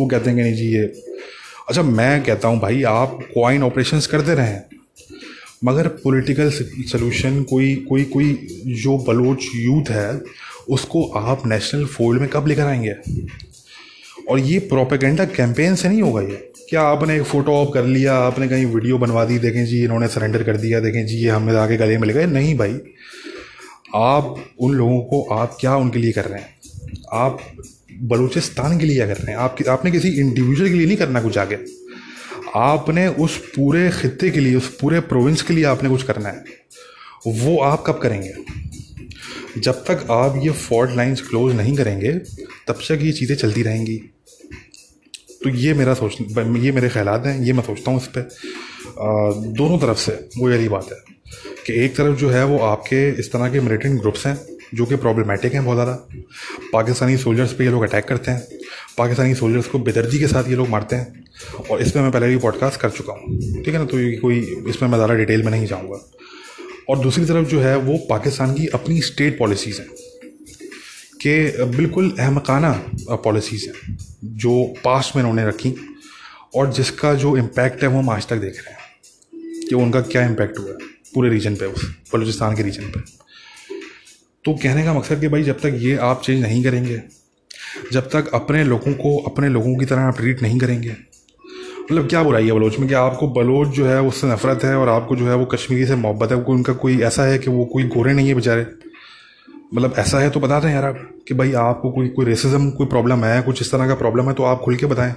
[0.00, 0.82] वो कहते हैं कि नहीं जी ये
[1.68, 4.62] अच्छा मैं कहता हूँ भाई, आप क्वाइन ऑपरेशन करते रहें
[5.64, 8.32] मगर पॉलिटिकल सोल्यूशन कोई कोई कोई
[8.82, 10.20] जो बलोच यूथ है,
[10.70, 12.94] उसको आप नेशनल फोल्ड में कब लेकर आएँगे?
[14.30, 16.52] और ये प्रोपेगेंडा कैंपेन से नहीं होगा ये?
[16.70, 20.08] क्या आपने एक फ़ोटो ऑफ़ कर लिया, आपने कहीं वीडियो बनवा दी, देखें जी, इन्होंने
[20.08, 22.26] सरेंडर कर दिया, देखें जी, ये हमें आगे गले मिल गए?
[22.26, 22.80] नहीं भाई।
[23.94, 26.48] आप उन लोगों को, आप क्या उनके लिए कर रहे हैं?
[27.12, 27.38] आप
[28.02, 29.38] बलूचिस्तान के लिए कर रहे हैं?
[29.38, 31.58] आप आपने किसी इंडिविजुअल के लिए नहीं करना कुछ आगे।
[32.54, 36.44] आपने उस पूरे खत्े के लिए, उस पूरे प्रोविंस के लिए आपने कुछ करना है।
[37.26, 38.32] वो आप कब करेंगे?
[39.58, 42.12] जब तक आप ये फॉल्ट लाइंस क्लोज नहीं करेंगे,
[42.68, 44.10] तब तक ये चीज़ें चलती रहेंगी।
[45.42, 46.16] तो ये मेरा सोच,
[46.58, 48.28] ये मेरे ख्याल हैं, ये मैं सोचता हूँ इस पर
[49.56, 50.98] दोनों तरफ़ से वो यही बात है
[51.66, 54.38] कि एक तरफ़ जो है वो आपके इस तरह के मिलिटेंट ग्रुप्स हैं,
[54.74, 55.92] जो कि प्रॉब्लमेटिक हैं बहुत ज़्यादा।
[56.72, 58.46] पाकिस्तानी सोल्जर्स पे ये लोग अटैक करते हैं।
[58.98, 61.24] पाकिस्तानी सोल्जर्स को बेदर्जी के साथ ये लोग मारते हैं।
[61.70, 63.84] और इसमें मैं पहले भी पॉडकास्ट कर चुका हूँ, ठीक है ना?
[63.84, 66.00] तो ये कोई इसमें मैं ज़्यादा डिटेल में नहीं जाऊँगा।
[66.88, 69.88] और दूसरी तरफ़ जो है वो पाकिस्तान की अपनी स्टेट पॉलिसीज़ हैं।
[71.22, 72.72] कि बिल्कुल अहमकाना
[73.24, 75.74] पॉलिसीज़ हैं, जो पास्ट में उन्होंने रखी
[76.56, 80.24] और जिसका जो इम्पैक्ट है, वो हम आज तक देख रहे हैं कि उनका क्या
[80.24, 83.00] इम्पैक्ट हुआ है पूरे रीजन पे, उस बलूचिस्तान के रीजन पे।
[84.44, 87.02] तो कहने का मकसद कि भाई, जब तक ये आप चेंज नहीं करेंगे,
[87.92, 90.96] जब तक अपने लोगों को, अपने लोगों की तरह आप ट्रीट नहीं करेंगे
[91.82, 94.88] मतलब क्या बुराई है बलोच में कि आपको बलोच जो है, उससे नफरत है और
[94.88, 97.84] आपको जो है, वो कश्मीरी से मोहब्बत है उनका कोई ऐसा है कि वो कोई
[97.88, 98.66] गोरे नहीं है बेचारे?
[99.74, 100.98] मतलब ऐसा है तो बता दें यार आप,
[101.28, 104.34] कि भाई आपको कोई कोई रेसिज्म कोई प्रॉब्लम है, कुछ इस तरह का प्रॉब्लम है
[104.34, 105.14] तो आप खुल के बताएँ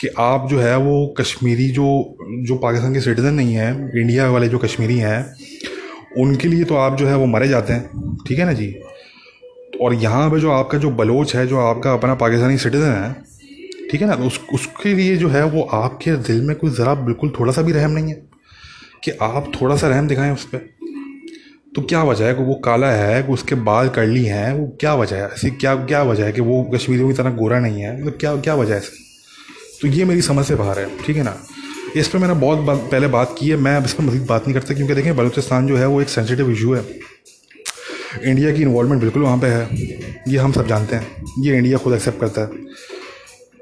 [0.00, 1.86] कि आप जो है वो कश्मीरी जो
[2.46, 5.34] जो पाकिस्तान के सिटीज़न नहीं है इंडिया वाले जो कश्मीरी हैं,
[6.18, 8.74] उनके लिए तो आप जो है वो मरे जाते हैं, ठीक है ना जी?
[9.82, 13.12] और यहाँ पे जो आपका जो बलोच है, जो आपका अपना पाकिस्तानी सिटीज़न है,
[13.90, 16.94] ठीक है ना तो उस, उसके लिए जो है वो आपके दिल में कोई ज़रा
[16.94, 18.22] बिल्कुल थोड़ा सा भी रहम नहीं है,
[19.04, 20.68] कि आप थोड़ा सा रहम दिखाएँ उस पर
[21.76, 24.52] तो क्या वजह है कि वो काला है, कि उसके बाल करली हैं?
[24.52, 25.28] वो क्या वजह है?
[25.28, 28.00] ऐसी क्या क्या वजह है कि वो कश्मीरियों की तरह गोरा नहीं है?
[28.00, 29.04] मतलब क्या क्या वजह है इसकी?
[29.82, 31.36] तो ये मेरी समझ से बाहर है, ठीक है ना?
[31.96, 34.42] इस पर मैंने बहुत बात पहले बात की है, मैं अब इस पर मजीद बात
[34.42, 36.84] नहीं करता, क्योंकि देखें, बलूचिस्तान जो है, वो एक सेंसिटिव इशू है।
[38.24, 39.68] इंडिया की इन्वॉलमेंट बिल्कुल वहाँ पे है,
[40.28, 41.06] ये हम सब जानते हैं,
[41.40, 42.46] ये इंडिया खुद एक्सेप्ट करता है।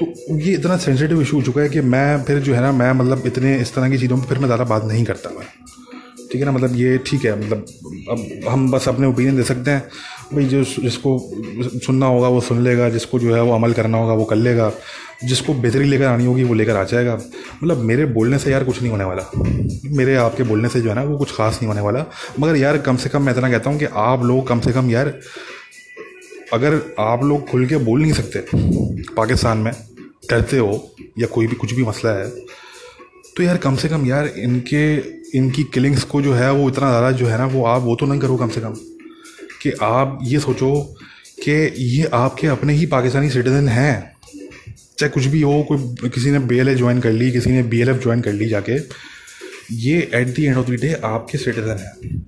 [0.01, 2.93] तो ये इतना सेंसिटिव इशू हो चुका है कि मैं फिर जो है ना, मैं
[2.93, 5.47] मतलब इतने इस तरह की चीज़ों पर फिर मैं ज़्यादा बात नहीं करता, मैं।
[6.35, 6.53] ठीक है ना?
[6.53, 7.67] मतलब ये ठीक है मतलब
[8.11, 9.83] अब हम बस अपने ओपिनियन दे सकते हैं।
[10.33, 11.11] भाई जो जिसको
[11.79, 14.71] सुनना होगा वो सुन लेगा, जिसको जो है वो अमल करना होगा वो कर लेगा,
[15.25, 18.81] जिसको बेहतरी लेकर आनी होगी वो लेकर आ जाएगा। मतलब मेरे बोलने से यार कुछ
[18.83, 19.31] नहीं होने वाला।
[19.93, 22.05] मेरे आपके बोलने से जो है ना वो कुछ खास नहीं होने वाला।
[22.41, 24.91] मगर यार कम से कम मैं इतना कहता हूँ कि आप लोग कम से कम
[24.91, 25.15] यार,
[26.53, 28.45] अगर आप लोग खुल के बोल नहीं सकते,
[29.15, 29.73] पाकिस्तान में
[30.31, 32.29] डरते हो या कोई भी कुछ भी मसला है
[33.37, 34.85] तो यार कम से कम यार इनके
[35.35, 38.07] इनकी किलिंग्स को जो है, वो इतना ज़्यादा जो है ना, वो आप, वो तो
[38.07, 38.75] नहीं करो कम से कम
[39.63, 40.73] कि आप ये सोचो
[41.43, 44.13] कि ये आपके अपने ही पाकिस्तानी सिटीज़न हैं।
[44.99, 47.81] चाहे कुछ भी हो, कोई, किसी ने बी एल ज्वाइन कर ली, किसी ने बी
[47.81, 48.79] एल एफ़ ज्वाइन कर ली जाके,
[49.73, 52.19] ये at the end of the day आपके सिटीज़न हैं।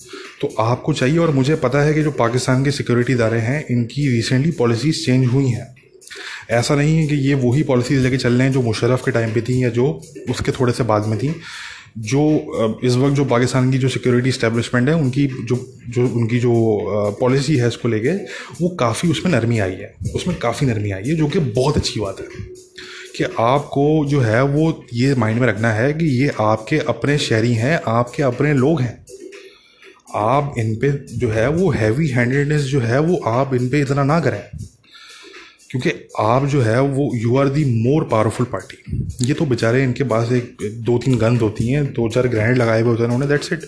[0.41, 4.09] तो आपको चाहिए, और मुझे पता है कि जो पाकिस्तान के सिक्योरिटी इदारे हैं, इनकी
[4.09, 5.75] रिसेंटली पॉलिसीज़ चेंज हुई हैं।
[6.51, 9.33] ऐसा नहीं है कि ये वही पॉलिसीज़ लेके चल रहे हैं जो मुशरफ के टाइम
[9.33, 9.87] पे थी या जो
[10.31, 11.35] उसके थोड़े से बाद में थी।
[11.99, 15.57] जो इस वक्त जो पाकिस्तान की जो सिक्योरिटी इस्टेब्लिशमेंट है, उनकी जो
[15.89, 16.53] जो, उनकी जो
[17.21, 18.11] पॉलिसी है इसको लेके,
[18.63, 22.01] वो काफ़ी उसमें नरमी आई है। उसमें काफ़ी नरमी आई है, जो कि बहुत अच्छी
[22.01, 22.27] बात है
[23.17, 27.53] कि आपको जो है वो ये माइंड में रखना है कि ये आपके अपने शहरी
[27.53, 29.07] हैं, आपके अपने लोग हैं।
[30.15, 34.05] आप इन पे जो है वो हैवी हैंडेडनेस जो है वो आप इन पे इतना
[34.05, 34.43] ना करें।
[35.71, 40.05] क्योंकि आप जो है वो you are the more powerful party ये तो बेचारे इनके
[40.05, 43.27] पास एक, दो तीन गन्स होती हैं, दो चार ग्रैंड लगाए हुए होते हैं उन्होंने
[43.29, 43.65] दैट्स इट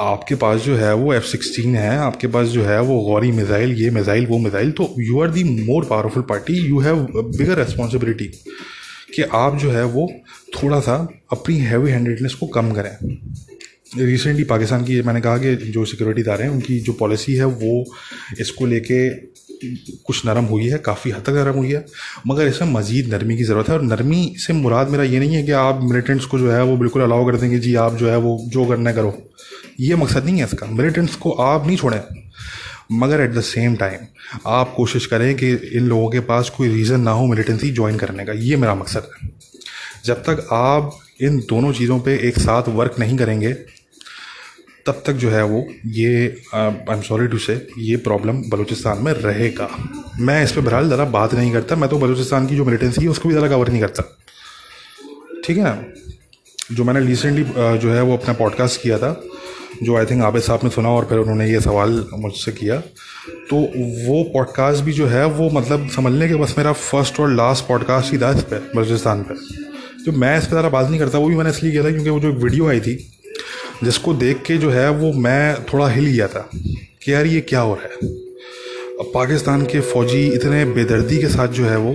[0.00, 3.72] आपके पास जो है वो एफ़ सिक्सटीन है, आपके पास जो है वो गौरी मिज़ाइल
[3.72, 8.26] ये मिज़ाइल वो मिज़ाइल तो you are the more powerful party you have bigger responsibility
[9.14, 10.08] कि आप जो है वो
[10.54, 10.96] थोड़ा सा
[11.32, 12.96] अपनी हैवी हैंडेडनेस को कम करें.
[13.98, 17.84] रिसेंटली पाकिस्तान की मैंने कहा कि जो सिक्योरिटी दार हैं, उनकी जो पॉलिसी है वो
[18.40, 18.98] इसको लेके
[20.06, 21.84] कुछ नरम हुई है, काफ़ी हद तक नरम हुई है,
[22.26, 25.42] मगर इसमें मज़ीद नरमी की ज़रूरत है और नरमी से मुराद मेरा ये नहीं है
[25.42, 28.16] कि आप मिलिटेंट्स को जो है वो बिल्कुल अलाउ कर देंगे, जी आप जो है
[28.18, 29.14] वो जो करना करो।
[29.80, 32.00] ये मकसद नहीं है इसका। मिलिटेंट्स को आप नहीं छोड़ें,
[32.92, 34.06] मगर एट द सेम टाइम
[34.46, 38.24] आप कोशिश करें कि इन लोगों के पास कोई रीज़न ना हो मिलिटेंसी ज्वाइन करने
[38.24, 39.30] का। ये मेरा मकसद है।
[40.04, 43.52] जब तक आप इन दोनों चीज़ों पे एक साथ वर्क नहीं करेंगे
[44.86, 46.10] तब तक जो है वो ये
[46.54, 49.68] आई एम सॉरी टू से ये प्रॉब्लम बलूचिस्तान में रहेगा।
[50.18, 53.08] मैं इस पर बहरहाल ज़रा बात नहीं करता, मैं तो बलूचिस्तान की जो मिलिटेंसी है
[53.08, 54.02] उसको भी ज़रा कवर नहीं करता।
[55.44, 55.64] ठीक है?
[55.64, 55.84] ना
[56.72, 57.44] जो मैंने रिसेंटली
[57.78, 59.10] जो है वो अपना पॉडकास्ट किया था,
[59.82, 62.78] जो आई थिंक आबिद साहब ने सुना और फिर उन्होंने ये सवाल मुझसे किया
[63.50, 63.56] तो
[64.06, 67.66] वो पॉडकास्ट भी जो है वो मतलब समझ लें कि बस मेरा फ़र्स्ट और लास्ट
[67.68, 69.34] पॉडकास्ट ही था इस पर बलूचिस्तान पर
[70.04, 72.10] जो मैं इस पर ज़रा बात नहीं करता, वो भी मैंने इसलिए किया था क्योंकि
[72.10, 72.96] वो जो वीडियो आई थी
[73.84, 77.60] जिसको देख के जो है वो मैं थोड़ा हिल गया था कि यार ये क्या
[77.60, 78.10] हो रहा है।
[79.00, 81.90] अब पाकिस्तान के फ़ौजी इतने बेदर्दी के साथ जो है वो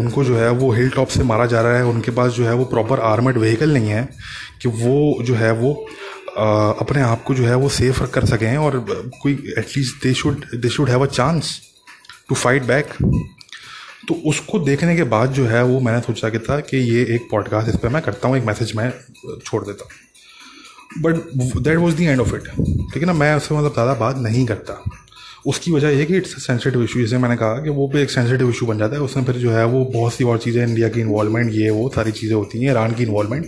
[0.00, 2.54] उनको जो है वो हिल टॉप से मारा जा रहा है। उनके पास जो है
[2.54, 4.08] वो प्रॉपर आर्मड व्हीकल नहीं है
[4.62, 5.72] कि वो जो है वो
[6.80, 8.78] अपने आप को जो है वो सेफ़ कर सकें और
[9.22, 11.58] कोई at least they should they should have a chance
[12.28, 12.94] to fight back
[14.08, 17.28] तो उसको देखने के बाद जो है वो मैंने सोचा कि था कि ये एक
[17.30, 18.92] पॉडकास्ट इस पर मैं करता हूँ, एक मैसेज मैं
[19.44, 19.92] छोड़ देता हूँ।
[20.98, 21.14] But
[21.58, 23.12] that was the end of it ठीक है ना?
[23.12, 24.82] मैं उससे मतलब ज़्यादा बात नहीं करता।
[25.46, 28.50] उसकी वजह यह कि इट्स सेंसिटिव इशू जैसे मैंने कहा कि वो भी एक सेंसिटिव
[28.50, 31.00] इशू बन जाता है। उसमें फिर जो है वो बहुत सी और चीज़ें इंडिया की
[31.00, 33.46] इन्वॉलमेंट ये वो सारी चीज़ें होती हैं। ईरान की इन्वॉल्वमेंट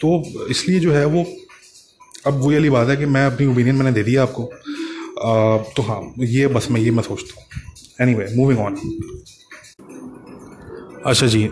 [0.00, 1.24] तो इसलिए जो है वो
[2.26, 5.82] अब वो वाली बात है कि मैं अपनी ओपिनियन मैंने दे दिया आपको। आ, तो
[5.82, 7.46] हाँ ये बस मैं ये मैं सोचता हूँ।
[8.00, 8.76] एनी वे मूविंग ऑन
[11.06, 11.48] अच्छा जी।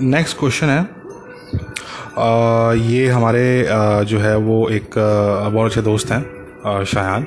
[0.00, 0.99] नेक्स्ट क्वेश्चन है।
[2.18, 3.66] ये हमारे
[4.04, 7.26] जो है वो एक बहुत अच्छे दोस्त हैं शायान।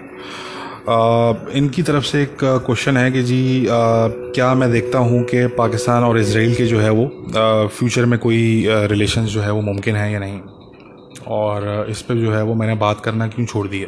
[1.55, 6.19] इनकी तरफ़ से एक क्वेश्चन है कि जी क्या मैं देखता हूँ कि पाकिस्तान और
[6.19, 10.19] इसराइल के जो है वो फ्यूचर में कोई रिलेशंस जो है वो मुमकिन है या
[10.19, 10.39] नहीं?
[11.27, 13.87] और इस पर जो है वो मैंने बात करना क्यों छोड़ दिया?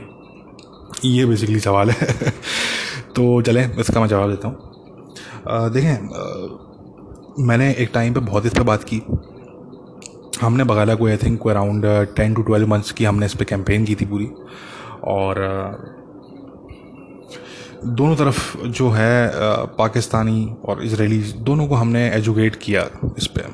[1.06, 2.08] ये बेसिकली सवाल है।
[3.16, 8.64] तो चलें, इसका मैं जवाब देता हूँ। देखें मैंने एक टाइम पे बहुत इस पर
[8.64, 9.02] बात की।
[10.46, 13.44] हमने बगाला कोई आई थिंक को around ten to twelve months की हमने इस पर
[13.46, 14.30] कैंपेन की थी पूरी।
[15.04, 15.42] और
[17.86, 19.30] दोनों तरफ़ जो है
[19.78, 23.54] पाकिस्तानी और इसराइली दोनों को हमने एजुकेट किया इस पर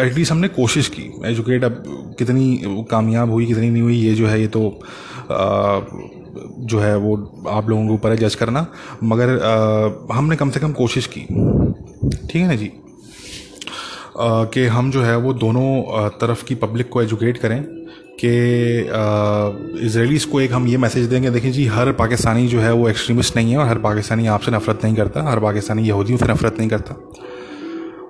[0.00, 1.82] एटलीस्ट हमने कोशिश की। एजुकेट अब
[2.18, 5.80] कितनी कामयाब हुई कितनी नहीं हुई ये जो है ये तो आ,
[6.60, 7.16] जो है वो
[7.48, 8.66] आप लोगों के ऊपर है जज करना।
[9.04, 12.70] मगर आ, हमने कम से कम कोशिश की। ठीक है ना जी?
[14.16, 17.62] कि हम जो है वो दोनों तरफ़ की पब्लिक को एजुकेट करें
[18.20, 18.30] कि
[19.86, 23.36] इसराइलीज़ को एक हम ये मैसेज देंगे, देखिए जी, हर पाकिस्तानी जो है वो एक्सट्रीमिस्ट
[23.36, 26.68] नहीं है और हर पाकिस्तानी आपसे नफरत नहीं करता, हर पाकिस्तानी यहूदियों से नफरत नहीं
[26.68, 26.94] करता।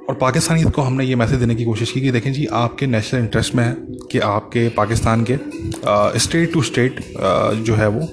[0.08, 3.20] और पाकिस्तानी को हमने ये मैसेज देने की कोशिश की कि देखें जी, आपके नेशनल
[3.20, 3.76] इंटरेस्ट में है
[4.12, 5.38] कि आपके पाकिस्तान के
[6.18, 7.00] स्टेट टू स्टेट
[7.64, 8.08] जो है वो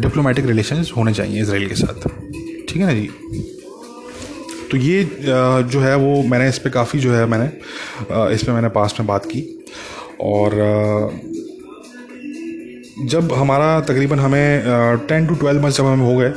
[0.00, 2.08] डिप्लोमेटिक रिलेशंस होने चाहिए इसराइल के साथ।
[2.68, 3.08] ठीक है ना जी?
[4.70, 5.02] तो ये
[5.64, 7.46] जो है वो मैंने इस पर काफ़ी जो है मैंने
[8.34, 9.42] इस पर मैंने पास्ट में बात की
[10.22, 10.50] और
[13.04, 16.30] जब हमारा तकरीबन हमें टेन टू ट्वेल्व मंथ जब हमें हो गए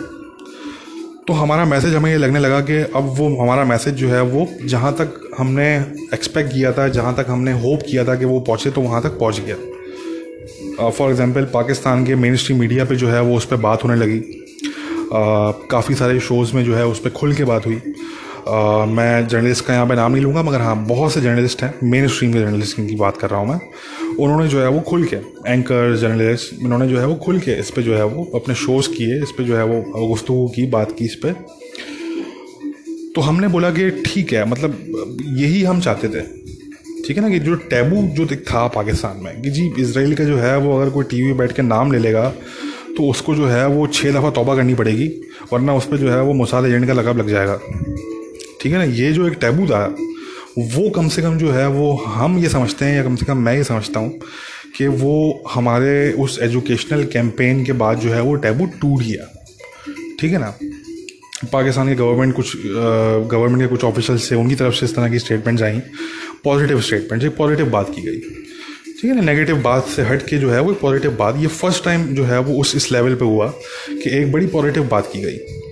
[1.28, 4.48] तो हमारा मैसेज हमें ये लगने लगा कि अब वो हमारा मैसेज जो है वो
[4.64, 5.68] जहाँ तक हमने
[6.14, 9.18] एक्सपेक्ट किया था, जहाँ तक हमने होप किया था कि वो पहुँचे तो वहाँ तक
[9.20, 13.56] पहुँच गया। फॉर एग्ज़ाम्पल पाकिस्तान के मेन स्ट्रीम मीडिया पे जो है वो उस पर
[13.58, 14.22] बात होने लगी।
[15.72, 17.82] काफ़ी सारे शोज़ में जो है उस पर खुल के बात हुई।
[18.90, 22.08] मैं जर्नलिस्ट का यहाँ पे नाम नहीं लूँगा, मगर हाँ बहुत से जर्नलिस्ट हैं, मेन
[22.08, 23.60] स्ट्रीम के जर्नलिस्ट की बात कर रहा हूँ मैं।
[24.18, 25.16] उन्होंने जो है वो खुल के
[25.48, 28.90] एंकर जर्नलिस्ट उन्होंने जो है वो खुल के इस पर जो है वो अपने शोज़
[28.90, 31.36] किए, इस पर जो है वो गुफ्तु की, बात की इस पर
[33.16, 36.22] तो हमने बोला कि ठीक है मतलब यही हम चाहते थे।
[37.02, 40.38] ठीक है ना, कि जो टैबू जो था पाकिस्तान में, कि जी इसराइल का जो
[40.38, 42.28] है वो अगर कोई टी टीवी बैठ के नाम ले लेगा
[42.98, 45.08] तो उसको जो है वो छः दफ़ा तोबा करनी पड़ेगी,
[45.54, 47.60] वरना उस पर जो है वो मुसाद एजेंट का लगाव लग जाएगा।
[48.62, 48.84] ठीक है ना?
[48.84, 49.96] ये जो एक टैबू था,
[50.58, 53.38] वो कम से कम जो है, वो हम ये समझते हैं या कम से कम
[53.38, 54.20] मैं ये समझता हूँ
[54.78, 59.46] कि वो हमारे उस एजुकेशनल कैंपेन के बाद जो है, वो टैबू टूट गया।
[60.20, 60.54] ठीक है ना?
[61.54, 62.58] पाकिस्तान के गवर्नमेंट कुछ
[63.32, 65.82] गवर्नमेंट के कुछ ऑफिसर्स से उनकी तरफ़ से इस तरह की स्टेटमेंट्स आई।
[66.44, 68.20] पॉजिटिव स्टेटमेंट एक पॉजिटिव बात की गई।
[69.02, 69.22] ठीक है ना?
[69.22, 72.40] नेगेटिव बात से हट के जो है, वो पॉजिटिव बात, ये फ़र्स्ट टाइम जो है,
[72.40, 73.54] वो उस, इस लेवल पे हुआ
[73.90, 75.69] कि एक बड़ी पॉजिटिव बात की गई।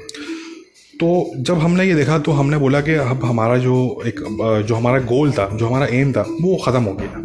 [1.00, 1.08] तो
[1.38, 4.20] जब हमने ये देखा तो हमने बोला कि अब हमारा जो एक,
[4.68, 7.24] जो हमारा गोल था, जो हमारा एम था, वो ख़त्म हो गया।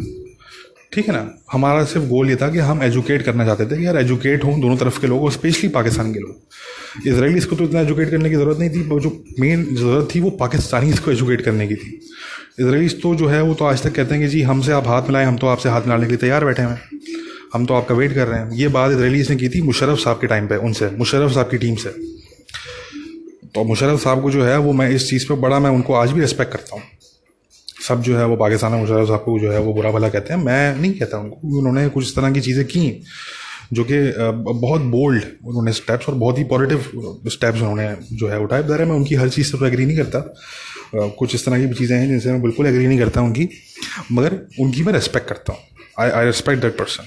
[0.93, 1.29] ठीक है ना?
[1.51, 4.59] हमारा सिर्फ़ गोल ये था कि हम एजुकेट करना चाहते थे कि यार एजुकेट हों
[4.61, 8.29] दोनों तरफ़ के लोग, और स्पेशली पाकिस्तान के लोग। इसराइलीज़ को तो इतना एजुकेट करने
[8.29, 11.99] की ज़रूरत नहीं थी जो मेन ज़रूरत थी वो पाकिस्तानीज़ को एजुकेट करने की थी।
[12.59, 15.01] इसराइलीज़ तो जो है, वो तो आज तक कहते हैं कि जी, हमसे आप हाथ
[15.01, 16.81] मिलाएँ, हम तो आपसे हाथ मिलाने के लिए तैयार बैठे हैं।
[17.53, 20.17] हम तो आपका वेट कर रहे हैं। ये बात इसराइलीज़ ने की थी मुशरफ साहब
[20.17, 21.95] के टाइम पर उनसे मुशरफ साहब की टीम से।
[23.55, 26.11] तो मुशरफ साहब को जो है, वो मैं इस चीज़ पे बड़ा, मैं उनको आज
[26.11, 26.83] भी रिस्पेक्ट करता हूँ।
[27.87, 30.33] सब जो है, वो पाकिस्तान में मुशरफ साहब को जो है, वो बुरा भला कहते
[30.33, 33.03] हैं। मैं नहीं कहता उनको। उन्होंने कुछ इस तरह की चीज़ें की,
[33.73, 33.99] जो कि
[34.61, 38.95] बहुत बोल्ड उन्होंने स्टेप्स और बहुत ही पॉजिटिव स्टेप्स उन्होंने जो है उठाए। ज़रा मैं
[38.95, 40.19] उनकी हर चीज़ से तो एग्री नहीं करता।
[41.17, 43.47] कुछ इस तरह की चीज़ें हैं जिनसे मैं बिल्कुल एग्री नहीं करता उनकी।
[44.11, 45.61] मगर उनकी मैं रिस्पेक्ट करता हूँ।
[45.99, 47.03] I I respect that person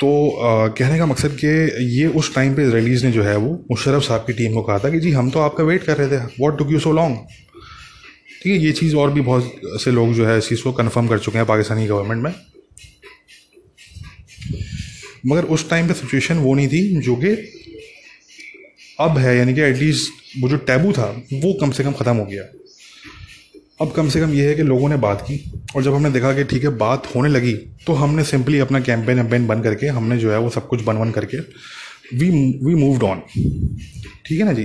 [0.00, 1.48] तो आ, कहने का मकसद कि
[1.96, 4.78] ये उस टाइम पे इसराइलीज़ ने जो है वो मुशरफ साहब की टीम को कहा
[4.78, 7.16] था कि जी हम तो आपका वेट कर रहे थे what took you so long
[8.42, 11.08] ठीक है ये चीज़ और भी बहुत से लोग जो है इस चीज़ को कन्फर्म
[11.08, 12.34] कर चुके हैं पाकिस्तानी गवर्नमेंट में।
[15.26, 17.34] मगर उस टाइम पे सिचुएशन वो नहीं थी जो कि
[19.00, 22.24] अब है यानी कि एटलीस्ट वो जो टैबू था वो कम से कम ख़त्म हो
[22.24, 22.42] गया।
[23.80, 25.36] अब कम से कम ये है कि लोगों ने बात की
[25.76, 27.52] और जब हमने देखा कि ठीक है, बात होने लगी
[27.86, 30.96] तो हमने सिंपली अपना कैंपेन वैम्पेन बंद करके हमने जो है वो सब कुछ बन
[30.96, 31.38] वन करके
[32.16, 32.28] वी
[32.64, 33.22] वी मूव्ड ऑन
[34.26, 34.64] ठीक है ना जी?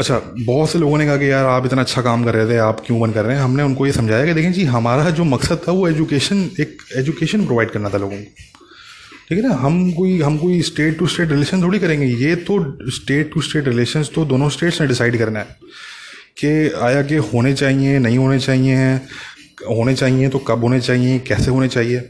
[0.00, 2.56] अच्छा बहुत से लोगों ने कहा कि यार आप इतना अच्छा काम कर रहे थे,
[2.58, 3.42] आप क्यों बंद कर रहे हैं?
[3.42, 7.44] हमने उनको ये समझाया कि देखें जी, हमारा जो मकसद था वो एजुकेशन एक एजुकेशन
[7.46, 8.24] प्रोवाइड करना था लोगों को।
[9.28, 9.54] ठीक है ना?
[9.56, 12.58] हम कोई हम कोई स्टेट टू स्टेट रिलेशन थोड़ी करेंगे। ये तो
[12.90, 15.56] स्टेट टू स्टेट रिलेशन तो दोनों स्टेट्स ने डिसाइड करना है।
[16.38, 16.48] कि
[16.78, 19.08] आया कि होने चाहिए, नहीं होने चाहिए हैं
[19.68, 22.00] होने चाहिए तो कब होने चाहिए, कैसे होने चाहिए?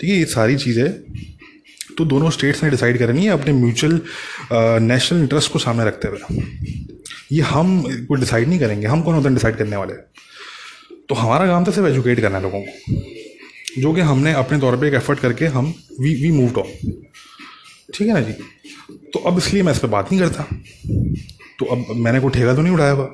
[0.00, 0.88] ठीक है ये सारी चीज़ें
[1.98, 4.00] तो दोनों स्टेट्स ने डिसाइड करनी है अपने म्यूचुअल
[4.82, 6.42] नेशनल इंटरेस्ट को सामने रखते हुए।
[7.32, 9.94] ये हम कोई डिसाइड नहीं करेंगे, हम कौन होते हैं डिसाइड करने वाले?
[11.08, 14.76] तो हमारा काम था सिर्फ़ एजुकेट करना है लोगों को, जो कि हमने अपने तौर
[14.76, 16.92] पे एक एफर्ट करके हम वी वी मूव ऑन
[17.94, 18.32] ठीक है ना जी?
[19.12, 20.42] तो अब इसलिए मैं इस पर बात नहीं करता।
[21.58, 23.12] तो अब मैंने कोई ठेका तो नहीं उठाया हुआ?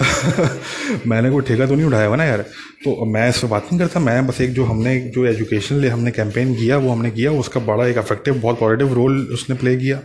[1.06, 2.38] मैंने कोई ठेका तो नहीं उठाया हुआ ना यार।
[2.84, 5.88] तो मैं इस पर बात नहीं करता, मैं बस एक जो हमने, जो एजुकेशन ले
[5.88, 9.76] हमने कैंपेन किया, वो हमने किया, उसका बड़ा एक अफेक्टिव बहुत पॉजिटिव रोल उसने प्ले
[9.76, 10.00] किया,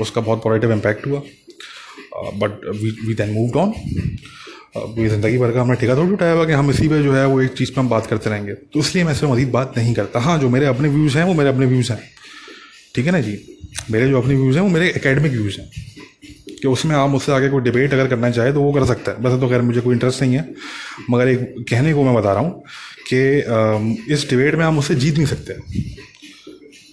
[0.00, 1.22] उसका बहुत पॉजिटिव इम्पैक्ट हुआ।
[2.16, 3.72] But we we then move on
[4.76, 7.26] पूरी ज़िंदगी भर का हमने ठेका थोड़ी उठाया हुआ कि हम इसी पे जो है
[7.26, 9.74] वो एक चीज़ पर हम बात करते रहेंगे। तो इसलिए मैं इस पर मजीद बात
[9.76, 12.00] नहीं करता। हाँ जो मेरे अपने व्यूज़ हैं, वो मेरे अपने व्यूज़ हैं।
[12.94, 13.58] ठीक है ना जी?
[13.90, 15.70] मेरे जो अपने व्यूज़ हैं, वो मेरे एकेडमिक व्यूज़ हैं।
[16.64, 19.18] कि उसमें आप मुझसे आगे कोई डिबेट अगर करना चाहे तो वो कर सकता है।
[19.20, 20.44] वैसे तो खैर मुझे कोई इंटरेस्ट नहीं है,
[21.10, 22.62] मगर एक कहने को मैं बता रहा हूँ
[23.10, 25.54] कि इस डिबेट में आप मुझसे जीत नहीं सकते।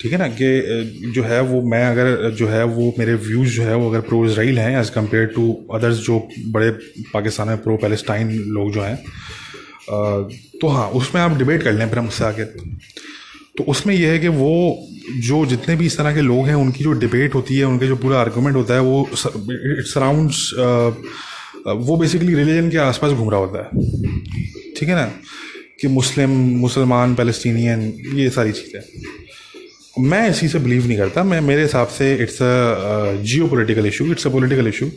[0.01, 0.27] ठीक है ना?
[0.31, 4.01] कि जो है वो मैं अगर, जो है वो मेरे व्यूज़ जो है वो अगर
[4.01, 6.69] प्रो इसराइल हैं एज़ कंपेयर टू अदर्स जो बड़े
[7.13, 8.95] पाकिस्तान में प्रो पैलेस्टाइन लोग जो हैं
[10.61, 12.45] तो हाँ उसमें आप डिबेट कर लें फिर मुझसे आगे।
[13.57, 14.53] तो उसमें यह है कि वो
[15.23, 17.95] जो जितने भी इस तरह के लोग हैं, उनकी जो डिबेट होती है, उनके जो
[17.95, 19.09] पूरा आर्गूमेंट होता है, वो
[19.79, 20.31] इट्स अराउंड
[21.87, 23.69] वो बेसिकली रिलीजन के आसपास घूम रहा होता है।
[24.77, 25.11] ठीक है ना?
[25.81, 27.81] कि मुस्लिम, मुसलमान पैलेस्टीनियन
[28.13, 33.21] ये सारी चीज़ें। मैं इसी से बिलीव नहीं करता। मैं, मेरे हिसाब से it's a
[33.47, 34.89] geopolitical issue it's a political issue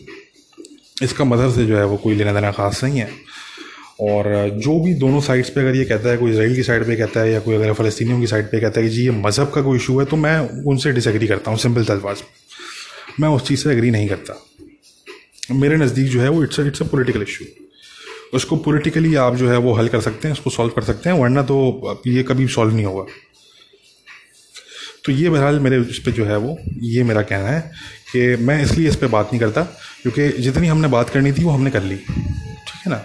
[1.03, 3.09] इसका मदद से जो है वो कोई लेना देना ख़ास नहीं है।
[3.99, 6.97] और जो भी दोनों साइड्स पे अगर ये कहता है, कोई इसराइल की साइड पे
[6.97, 9.51] कहता है या कोई अगर फ़लस्तीनियों की साइड पे कहता है कि जी, ये मज़हब
[9.51, 12.23] का कोई इशू है तो मैं उनसे डिसएग्री करता हूँ सिंपल तल्फाज
[13.21, 14.35] मैं उस चीज़ से एग्री नहीं करता।
[15.53, 17.45] मेरे नज़दीक जो है वो it's it's a political issue
[18.35, 21.17] उसको पोलिटिकली आप जो है वो हल कर सकते हैं, उसको सॉल्व कर सकते हैं,
[21.19, 23.05] वरना तो ये कभी सॉल्व नहीं होगा।
[25.05, 27.61] तो ये बहरहाल मेरे उस पर जो है वो, ये मेरा कहना है
[28.13, 29.63] कि मैं इसलिए इस पर बात नहीं करता,
[30.03, 33.05] क्योंकि जितनी हमने बात करनी थी वो हमने कर ली। ठीक है ना?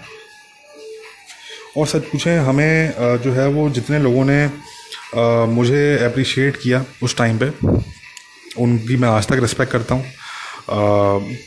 [1.76, 4.48] और सच पूछें, हमें जो है वो जितने लोगों ने
[5.48, 7.50] मुझे अप्रिशिएट किया उस टाइम पे,
[8.58, 10.04] उनकी मैं आज तक रिस्पेक्ट करता हूँ।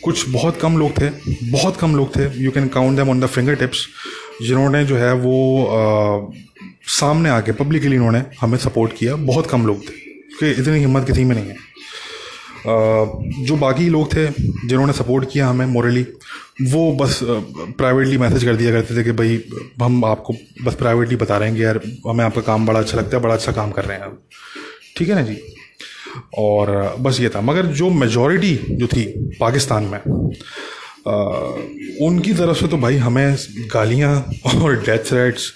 [0.03, 1.09] कुछ बहुत कम लोग थे,
[1.51, 3.85] बहुत कम लोग थे। You can count them on the finger tips
[4.41, 6.33] जिन्होंने जो है वो
[6.91, 10.01] सामने आके पब्लिकली इन्होंने हमें सपोर्ट किया, बहुत कम लोग थे।
[10.37, 11.55] क्योंकि इतनी हिम्मत किसी में नहीं है।
[12.67, 14.27] जो बाकी लोग थे,
[14.67, 16.05] जिन्होंने सपोर्ट किया हमें मोरली
[16.61, 17.19] वो बस
[17.77, 19.43] प्राइवेटली मैसेज कर दिया करते थे कि भाई,
[19.81, 23.17] हम आपको बस प्राइवेटली बता रहे हैं कि यार, हमें आपका काम बड़ा अच्छा लगता
[23.17, 24.21] है, बड़ा अच्छा काम कर रहे हैं आप।
[24.97, 25.37] ठीक है ना जी?
[26.37, 29.03] और, बस ये था। मगर जो मेजॉरिटी जो थी,
[29.39, 29.99] पाकिस्तान में
[31.05, 33.35] उनकी तरफ़ से तो भाई हमें
[33.73, 34.13] गालियाँ
[34.55, 35.51] और डेथ थ्रेट्स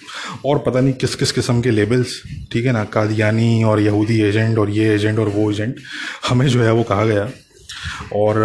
[0.46, 4.58] और पता नहीं किस किस किस्म के लेबल्स ठीक है ना, कादियानी और यहूदी एजेंट
[4.58, 5.76] और ये एजेंट और वो एजेंट
[6.28, 7.30] हमें जो है वो कहा गया।
[8.14, 8.36] और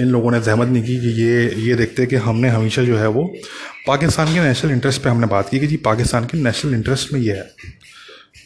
[0.00, 3.08] इन लोगों ने जहमत नहीं की कि ये ये देखते कि हमने हमेशा जो है
[3.08, 3.24] वो
[3.86, 7.20] पाकिस्तान के नेशनल इंटरेस्ट पे हमने बात की कि जी पाकिस्तान के नेशनल इंटरेस्ट में
[7.20, 7.50] ये है।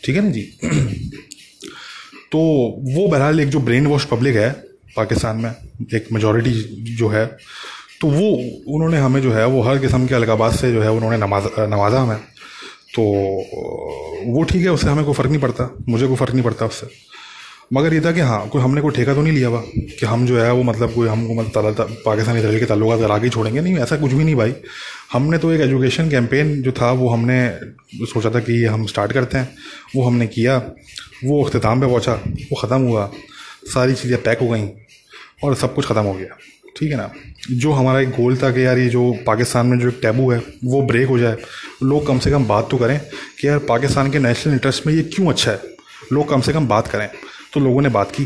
[0.04, 0.42] ठीक है ना जी?
[2.32, 2.38] तो
[2.96, 4.50] वो बहरहाल एक जो ब्रेन वॉश पब्लिक है
[4.96, 5.50] पाकिस्तान में
[5.94, 6.52] एक मेजॉरिटी
[6.96, 7.26] जो है
[8.00, 8.28] तो वो
[8.74, 12.00] उन्होंने हमें जो है, वो हर किस्म के अलगाबाद से जो है, उन्होंने नवाज़ नवाजा
[12.00, 12.18] हमें।
[12.94, 13.02] तो
[14.32, 16.86] वो ठीक है, उससे हमें कोई फ़र्क नहीं पड़ता। मुझे कोई फ़र्क नहीं पड़ता उससे।
[17.72, 20.26] मगर ये था कि हाँ कोई हमने कोई ठेका तो नहीं लिया हुआ कि हम
[20.26, 23.76] जो है, वो मतलब कोई हमको मतलब पाकिस्तानी इसराइल के ताल्लुक अगर आगे छोड़ेंगे। नहीं,
[23.78, 24.54] ऐसा कुछ भी नहीं भाई।
[25.12, 27.48] हमने तो एक एजुकेशन कैंपेन जो था, वो हमने
[28.06, 29.48] सोचा था कि हम स्टार्ट करते हैं।
[29.96, 30.56] वो हमने किया,
[31.24, 32.14] वो अख्ताम पे पहुँचा,
[32.52, 33.10] वो ख़त्म हुआ।
[33.64, 34.68] सारी चीज़ें पैक हो गई
[35.44, 36.36] और सब कुछ ख़त्म हो गया।
[36.76, 37.10] ठीक है ना?
[37.52, 40.38] जो हमारा एक गोल था कि यार ये जो पाकिस्तान में जो एक टैबू है,
[40.64, 41.36] वो ब्रेक हो जाए।
[41.82, 42.98] लोग कम से कम बात तो करें
[43.40, 45.60] कि यार पाकिस्तान के नेशनल इंटरेस्ट में ये क्यों अच्छा है?
[46.12, 47.08] लोग कम से कम बात करें।
[47.52, 48.24] तो लोगों ने बात की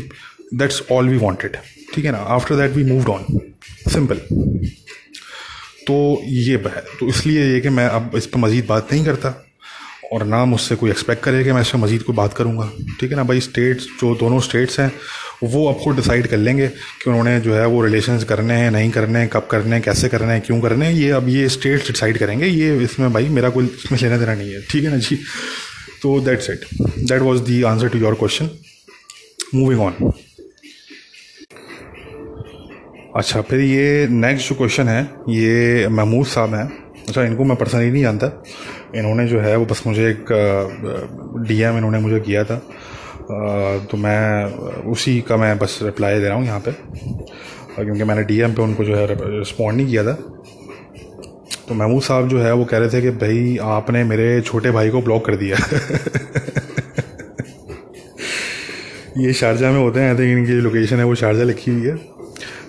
[0.53, 1.57] दैट्स ऑल वी वॉन्टेड
[1.93, 2.17] ठीक है ना?
[2.17, 3.25] After that we moved on
[3.89, 4.17] simple
[5.87, 9.33] तो ये है तो इसलिए ये कि मैं अब इस पर मज़ीद बात नहीं करता
[10.13, 12.69] और ना मुझसे कोई एक्सपेक्ट करे कि मैं इस पर मज़ीद कोई बात करूँगा।
[12.99, 13.39] ठीक है ना भाई?
[13.39, 14.91] स्टेट्स जो दोनों स्टेट्स हैं
[15.43, 18.91] वो अब खुद डिसाइड कर लेंगे कि उन्होंने जो है वो रिलेशन करने हैं, नहीं
[18.91, 21.87] करने हैं, कब करने हैं, कैसे करने हैं, क्यों करने हैं, ये अब ये स्टेट्स
[21.87, 24.97] डिसाइड करेंगे, ये इसमें भाई मेरा कोई इसमें लेना देना नहीं है, ठीक है ना
[24.97, 25.19] जी?
[26.01, 28.49] तो that's it that was the answer to your question
[29.55, 30.11] moving on
[33.15, 36.65] अच्छा फिर ये नेक्स्ट जो क्वेश्चन है, ये महमूद साहब हैं।
[37.07, 38.27] अच्छा इनको मैं पर्सनली नहीं जानता।
[38.95, 40.25] इन्होंने जो है वो बस मुझे एक
[41.47, 42.55] डीएम इन्होंने मुझे किया था।
[43.85, 44.45] तो मैं
[44.91, 46.71] उसी का मैं बस रिप्लाई दे रहा हूँ यहाँ पे।
[47.83, 50.13] क्योंकि मैंने डीएम पे उनको जो है रिस्पॉन्ड नहीं किया था।
[51.67, 54.89] तो महमूद साहब जो है वो कह रहे थे कि भाई आपने मेरे छोटे भाई
[54.89, 55.57] को ब्लॉक कर दिया।
[59.17, 61.95] ये शारजा में होते हैं आई थिंक इनकी लोकेशन है, वो शारजा लिखी हुई है।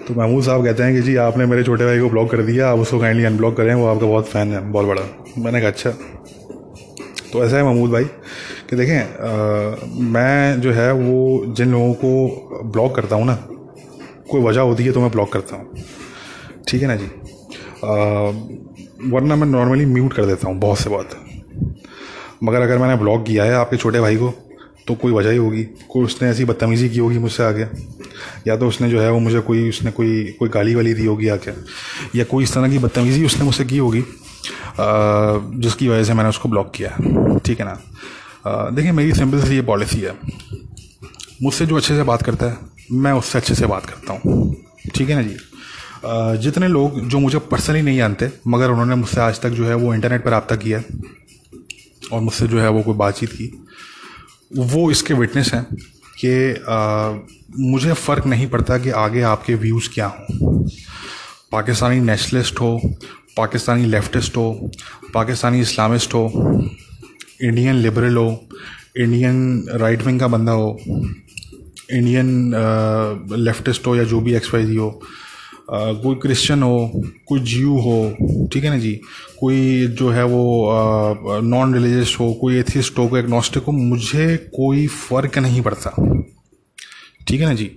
[0.08, 2.68] तो महमूद साहब कहते हैं कि जी, आपने मेरे छोटे भाई को ब्लॉक कर दिया,
[2.68, 5.02] आप उसको काइंडली अनब्लॉक करें, वो आपका बहुत फ़ैन है, बहुत बड़ा।
[5.38, 5.90] मैंने कहा अच्छा।
[7.32, 8.06] तो ऐसा है महमूद भाई।
[8.70, 9.76] कि देखें आ,
[10.10, 13.34] मैं जो है वो जिन लोगों को ब्लॉक करता हूँ ना
[14.30, 15.84] कोई वजह होती है तो मैं ब्लॉक करता हूँ।
[16.68, 17.06] ठीक है ना जी?
[17.06, 17.92] आ,
[19.12, 21.10] वरना मैं नॉर्मली म्यूट कर देता हूँ बहुत से बहुत
[22.44, 24.32] मगर अगर मैंने ब्लॉक किया है आपके छोटे भाई को
[24.86, 27.66] तो कोई वजह ही होगी। कोई उसने ऐसी बदतमीज़ी की होगी मुझसे आगे?
[28.46, 31.28] या तो उसने जो है वो मुझे कोई उसने कोई कोई गाली वाली दी होगी
[31.28, 31.50] आके?
[32.18, 34.02] या कोई इस तरह की बदतमीज़ी उसने मुझसे की होगी
[35.60, 36.96] जिसकी वजह से मैंने उसको ब्लॉक किया
[37.46, 37.80] ठीक है ना?
[38.46, 40.14] देखिए, मेरी सिंपल सी ये पॉलिसी है।
[41.42, 42.56] मुझसे जो अच्छे से बात करता है,
[42.92, 44.54] मैं उससे अच्छे से बात करता हूँ।
[44.94, 45.36] ठीक है ना जी?
[46.42, 49.94] जितने लोग जो मुझे पर्सनली नहीं जानते, मगर उन्होंने मुझसे आज तक जो है वो
[49.94, 50.82] इंटरनेट पर रबता किया
[52.12, 53.50] और मुझसे जो है वो कोई बातचीत की,
[54.52, 55.66] वो इसके विटनेस हैं
[56.18, 56.32] कि
[57.62, 60.68] मुझे फ़र्क नहीं पड़ता कि आगे आपके व्यूज़ क्या हों।
[61.52, 62.80] पाकिस्तानी नेशनलिस्ट हो,
[63.36, 64.70] पाकिस्तानी लेफ्टिस्ट हो,
[65.14, 66.28] पाकिस्तानी इस्लामिस्ट हो
[67.42, 68.28] इंडियन लिबरल हो
[68.96, 70.78] इंडियन राइट विंग का बंदा हो
[71.92, 72.52] इंडियन
[73.38, 74.90] लेफ्टिस्ट हो या जो भी एक्स वाई जी हो
[75.70, 76.90] कोई क्रिश्चियन हो,
[77.26, 78.92] कोई जीव हो, ठीक है ना जी?
[79.40, 84.86] कोई जो है वो नॉन रिलीजियस हो, कोई एथिस्ट हो, कोई एग्नोस्टिक हो, मुझे कोई
[84.86, 85.90] फ़र्क नहीं पड़ता,
[87.28, 87.70] ठीक है ना जी?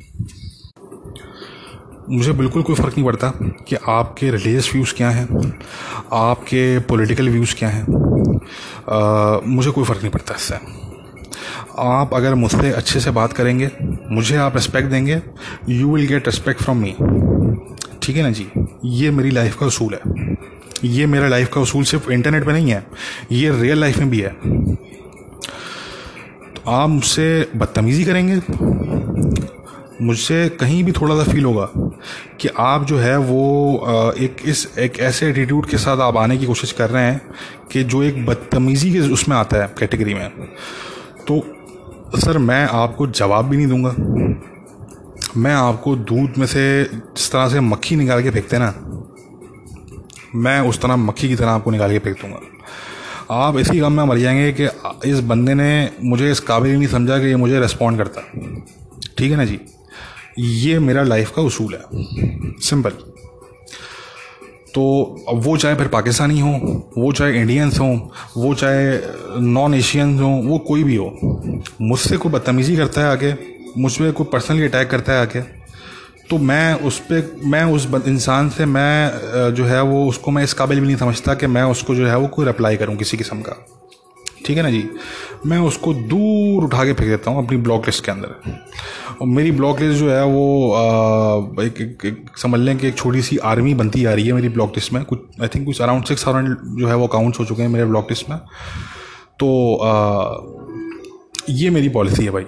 [2.10, 3.32] मुझे बिल्कुल कोई फ़र्क नहीं पड़ता
[3.68, 5.28] कि आपके रिलीजियस व्यूज़ क्या हैं,
[6.14, 7.86] आपके पॉलिटिकल व्यूज़ क्या हैं।
[9.47, 10.55] मुझे कोई फ़र्क नहीं पड़ता इससे।
[11.80, 13.70] आप अगर मुझसे अच्छे से बात करेंगे,
[14.12, 15.22] मुझे आप रिस्पेक्ट देंगे
[15.70, 16.95] you will get respect from me
[18.01, 18.47] ठीक है ना जी?
[18.86, 20.36] ये मेरी लाइफ का असूल है।
[20.86, 22.86] ये मेरा लाइफ का असूल सिर्फ़ इंटरनेट पे नहीं है,
[23.32, 24.30] ये रियल लाइफ में भी है।
[26.47, 28.41] तो आप मुझसे बदतमीज़ी करेंगे,
[30.01, 31.70] मुझसे कहीं भी थोड़ा सा फील होगा
[32.41, 36.45] कि आप जो है वो एक इस, एक ऐसे एटीट्यूड के साथ आप आने की
[36.45, 37.22] कोशिश कर रहे हैं
[37.72, 40.30] कि जो एक बदतमीज़ी के उसमें आता है कैटेगरी में।
[41.28, 41.41] तो
[42.16, 43.95] सर, मैं आपको जवाब भी नहीं दूँगा।
[45.38, 48.74] मैं आपको दूध में से जिस तरह से मक्खी निकाल के फेंकते ना,
[50.36, 52.39] मैं उस तरह मक्खी की तरह आपको निकाल के फेंक दूँगा।
[53.32, 57.18] आप इसी गम में मर जाएँगे कि इस बंदे ने मुझे इस काबिल नहीं समझा
[57.20, 58.22] कि ये मुझे रिस्पॉन्ड करता
[59.18, 59.60] ठीक है ना जी?
[60.38, 61.82] ये मेरा लाइफ का उसूल है।
[62.62, 62.90] सिंपल
[64.76, 64.82] तो
[65.36, 66.52] वो चाहे फिर पाकिस्तानी हो,
[66.98, 67.96] वो चाहे इंडियंस हों,
[68.38, 71.10] वो चाहे नॉन एशियंस हों, वो कोई भी हो,
[71.82, 73.36] मुझसे कोई बदतमीज़ी करता है आगे,
[73.78, 75.42] मुझ पर कोई पर्सनली अटैक करता है आके
[76.30, 80.54] तो मैं उस पर मैं उस इंसान से मैं जो है वो उसको मैं इस
[80.54, 83.42] काबिल भी नहीं समझता कि मैं उसको जो है वो कोई रिप्लाई करूँ किसी किस्म
[83.42, 83.56] का।
[84.46, 84.84] ठीक है ना जी?
[85.46, 88.52] मैं उसको दूर उठा के फेंक देता हूँ अपनी ब्लॉक लिस्ट के अंदर।
[89.22, 92.96] और मेरी ब्लॉक लिस्ट जो है वो आ, एक, एक, एक समझ लें कि एक
[92.96, 95.82] छोटी सी आर्मी बनती आ रही है मेरी ब्लॉक लिस्ट में। कुछ आई थिंक कुछ
[95.82, 98.38] अराउंड सिक्स थाउज़ेंड जो है वो अकाउंट्स हो चुके हैं मेरे ब्लॉक लिस्ट में।
[99.40, 99.94] तो आ,
[101.50, 102.44] ये मेरी पॉलिसी है भाई।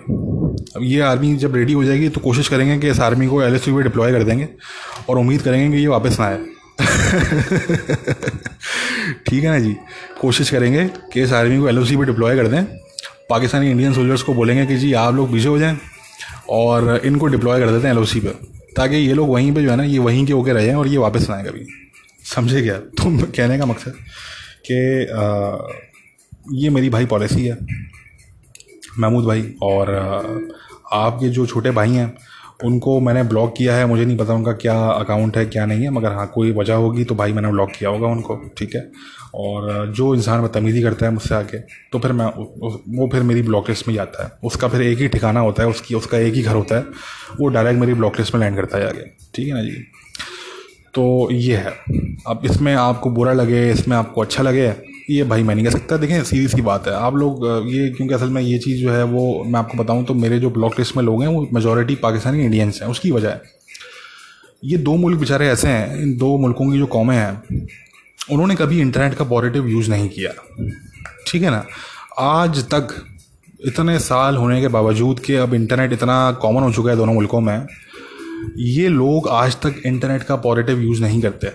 [0.76, 3.60] अब ये आर्मी जब रेडी हो जाएगी तो कोशिश करेंगे कि इस आर्मी को एल
[3.68, 4.48] में डिप्लॉय कर देंगे
[5.10, 6.40] और उम्मीद करेंगे कि ये वापस ना आए।
[9.28, 9.76] ठीक है ना जी।
[10.22, 12.64] कोशिश करेंगे कि इस आर्मी को एल पे डिप्लॉय कर दें।
[13.30, 15.78] पाकिस्तानी इंडियन सोल्जर्स को बोलेंगे कि जी, आप लोग पीछे हो जाएँ
[16.50, 18.30] और इनको डिप्लॉय कर देते हैं एल पे।
[18.76, 20.98] ताकि ये लोग वहीं पे जो है ना, ये वहीं के होके रह और ये
[20.98, 21.66] वापस ना आए कभी।
[22.26, 22.78] समझे क्या?
[22.98, 23.94] तो कहने का मकसद
[24.70, 24.76] कि
[26.58, 27.58] ये मेरी भाई पॉलिसी है,
[29.00, 29.90] महमूद भाई और
[30.94, 32.08] आपके जो छोटे भाई हैं
[32.64, 35.90] उनको मैंने ब्लॉक किया है, मुझे नहीं पता उनका क्या अकाउंट है, क्या नहीं है,
[35.90, 38.90] मगर हाँ कोई वजह होगी तो भाई मैंने ब्लॉक किया होगा उनको, ठीक है?
[39.36, 41.58] और जो इंसान बदतमीज़ी करता है मुझसे आके
[41.92, 45.08] तो फिर मैं वो फिर मेरी ब्लॉक लिस्ट में जाता है। उसका फिर एक ही
[45.08, 46.86] ठिकाना होता है, उसकी, उसका एक ही घर होता है,
[47.40, 49.06] वो डायरेक्ट मेरी ब्लॉक लिस्ट में लैंड करता है आगे,
[49.36, 49.84] ठीक है ना जी?
[50.94, 51.74] तो ये है।
[52.28, 54.68] अब इसमें आपको बुरा लगे, इसमें आपको अच्छा लगे
[55.12, 58.14] ये भाई मैं नहीं कह सकता। देखें सीधी सी बात है। आप लोग ये क्योंकि
[58.14, 60.98] असल में ये चीज़ जो है वो मैं आपको बताऊँ तो मेरे जो ब्लॉक लिस्ट
[60.98, 63.42] में लोग हैं, वो मेजोरिटी पाकिस्तानी इंडियंस हैं। उसकी वजह है।
[64.64, 67.66] ये दो मुल्क बेचारे ऐसे हैं, इन दो मुल्कों की जो कौमें हैं,
[68.32, 70.32] उन्होंने कभी इंटरनेट का पॉजिटिव यूज़ नहीं किया।
[71.28, 71.66] ठीक है ना?
[72.20, 72.88] आज तक
[73.66, 77.42] इतने साल होने के बावजूद कि अब इंटरनेट इतना कॉमन हो चुका है दोनों मुल्कों
[77.42, 77.68] में,
[78.58, 81.48] ये लोग आज तक इंटरनेट का पॉजिटिव यूज़ नहीं करते।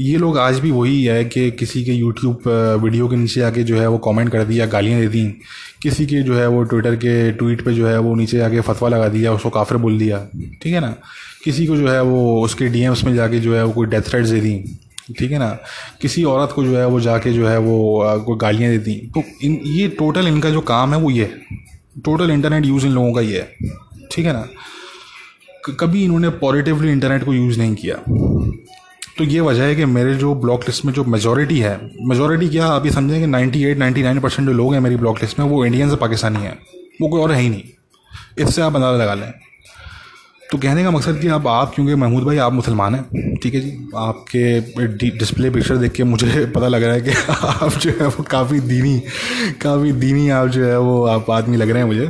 [0.00, 2.48] ये लोग आज भी वही है कि किसी के यूट्यूब
[2.84, 5.24] वीडियो के नीचे आके जो है वो कमेंट कर दिया, गालियाँ दे दी।
[5.82, 8.88] किसी के जो है वो ट्विटर के ट्वीट पे जो है वो नीचे आके फतवा
[8.88, 10.18] लगा दिया, उसको काफिर बोल दिया।
[10.62, 10.94] ठीक है ना?
[11.44, 14.28] किसी को जो है वो उसके डीएम्स में जाके जो है वो कोई डेथ थ्रेट्स
[14.28, 14.78] दे दी।
[15.18, 15.58] ठीक है ना?
[16.00, 19.22] किसी औरत को जो है वो जाके जो है वो कोई गालियाँ दे दी। तो
[19.42, 21.30] इन, ये टोटल इनका जो काम है वो ये
[22.04, 23.70] टोटल इंटरनेट यूज़ इन लोगों का ये है।
[24.12, 24.48] ठीक है ना?
[25.80, 27.96] कभी इन्होंने पॉजिटिवली इंटरनेट को यूज़ नहीं किया।
[29.18, 32.66] तो ये वजह है कि मेरे जो ब्लॉक लिस्ट में जो मेजोरिटी है मेजोरिटी क्या
[32.66, 35.64] आप ये समझें कि 98 99 परसेंट जो लोग हैं मेरी ब्लॉक लिस्ट में, वो
[35.64, 36.58] इंडियन से पाकिस्तानी हैं।
[37.02, 37.62] वो कोई और है ही नहीं।
[38.38, 39.32] इससे आप अंदाज़ा लगा लें।
[40.52, 43.60] तो कहने का मकसद कि अब आप, क्योंकि महमूद भाई, आप मुसलमान हैं, ठीक है
[43.60, 43.90] जी?
[43.96, 48.24] आपके डिस्प्ले पिक्चर देख के मुझे पता लग रहा है कि आप जो है वो
[48.30, 48.98] काफ़ी दीनी
[49.62, 52.06] काफ़ी दीनी आप जो है वो, आप आदमी लग रहे हैं मुझे।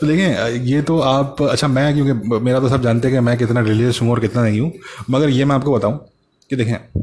[0.00, 3.38] तो देखें, ये तो आप अच्छा मैं, क्योंकि मेरा तो सब जानते हैं कि मैं
[3.38, 4.72] कितना रिलीजियस हूँ और कितना नहीं हूँ,
[5.10, 6.09] मगर ये मैं आपको बताऊँ
[6.50, 7.02] कि देखें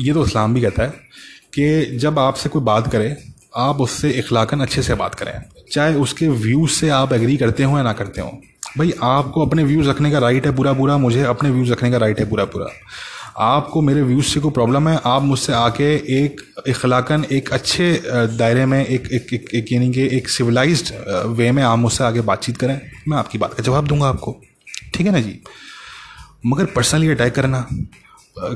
[0.00, 0.90] ये तो इस्लाम भी कहता है
[1.54, 3.16] कि जब आपसे कोई बात करे
[3.56, 5.32] आप उससे इखलाकन अच्छे से बात करें।
[5.72, 8.30] चाहे उसके व्यूज़ से आप एग्री करते हो या ना करते हो।
[8.78, 11.96] भाई आपको अपने व्यूज़ रखने का राइट है पूरा पूरा मुझे अपने व्यूज़ रखने का
[11.96, 12.66] राइट है पूरा पूरा।
[13.38, 18.66] आपको मेरे व्यूज़ से कोई प्रॉब्लम है आप मुझसे आके एक इखलाकन एक अच्छे दायरे
[18.66, 20.92] में एक एक एक, एक यानी कि एक सिविलाइज्ड
[21.28, 24.40] वे में आप मुझसे आगे बातचीत करें। मैं आपकी बात का जवाब दूँगा आपको।
[24.94, 25.38] ठीक है ना जी?
[26.46, 27.66] मगर पर्सनली अटैक करना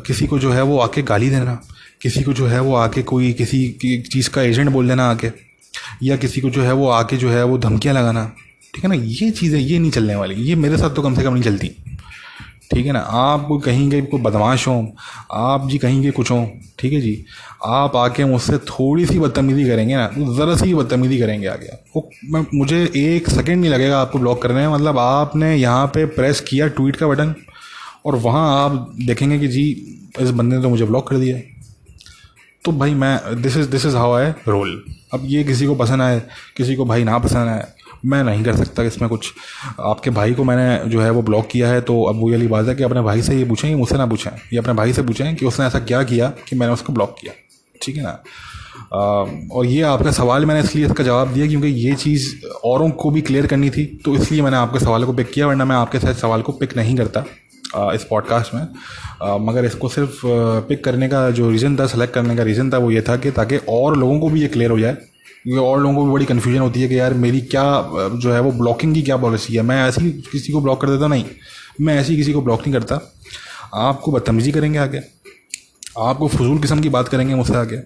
[0.07, 1.59] किसी को जो है वो आके गाली देना,
[2.03, 3.67] किसी को जो है वो आके कोई किसी
[4.13, 5.31] चीज़ का एजेंट बोल देना आके,
[6.03, 8.25] या किसी को जो है वो आके जो है वो धमकियाँ लगाना,
[8.75, 8.95] ठीक है ना?
[8.97, 11.69] ये चीज़ें, ये नहीं चलने वाली, ये मेरे साथ तो कम से कम नहीं चलती,
[12.71, 12.99] ठीक है ना?
[12.99, 14.87] आप कहीं के कोई बदमाश हों,
[15.33, 16.47] आप जी कहीं के कुछ हों,
[16.79, 17.25] ठीक है जी,
[17.65, 22.45] आप आके मुझसे थोड़ी सी बदतमीज़ी करेंगे ना ज़रा सी बदतमीज़ी करेंगे आगे। वो मैं,
[22.55, 26.69] मुझे एक सेकंड नहीं लगेगा आपको ब्लॉक करने में मतलब आपने यहाँ पे प्रेस किया
[26.69, 27.35] ट्वीट का बटन
[28.05, 29.65] और वहाँ आप देखेंगे कि जी
[30.21, 31.39] इस बंदे ने तो मुझे ब्लॉक कर दिया
[32.65, 34.83] तो भाई मैं this is this is how I roll
[35.15, 36.23] अब ये किसी को पसंद आए
[36.57, 37.67] किसी को भाई ना पसंद आए
[38.05, 39.31] मैं नहीं कर सकता इसमें कुछ।
[39.81, 42.67] आपके भाई को मैंने जो है वो ब्लॉक किया है तो अब वो वाली बात
[42.69, 45.03] है कि अपने भाई से ये पूछें कि मुझसे ना पूछें। ये अपने भाई से
[45.03, 47.33] पूछें कि उसने ऐसा क्या किया कि मैंने उसको ब्लॉक किया।
[47.83, 48.11] ठीक है ना?
[48.95, 49.01] आ,
[49.53, 52.29] और ये आपका सवाल मैंने इसलिए इसका जवाब दिया क्योंकि ये चीज़
[52.65, 55.65] औरों को भी क्लियर करनी थी तो इसलिए मैंने आपके सवाल को पिक किया वरना
[55.65, 57.25] मैं आपके साथ सवाल को पिक नहीं करता।
[57.77, 58.67] इस पॉडकास्ट में।
[59.47, 60.21] मगर इसको सिर्फ़
[60.69, 63.31] पिक करने का जो रीज़न था सेलेक्ट करने का रीज़न था, वो ये था कि
[63.31, 66.25] ताकि और लोगों को भी ये क्लियर हो जाए, क्योंकि और लोगों को भी बड़ी
[66.25, 67.65] कन्फ्यूज़न होती है कि यार मेरी क्या
[68.15, 69.63] जो है वो ब्लॉकिंग की क्या पॉलिसी है?
[69.63, 71.07] मैं ऐसी किसी को ब्लॉक कर देता?
[71.07, 71.25] नहीं।
[71.81, 73.01] मैं ऐसी किसी को ब्लॉक नहीं करता।
[73.75, 75.01] आपको बदतमीजी करेंगे आगे।
[75.99, 77.79] आपको फजूल किस्म की बात करेंगे मुझसे आगे,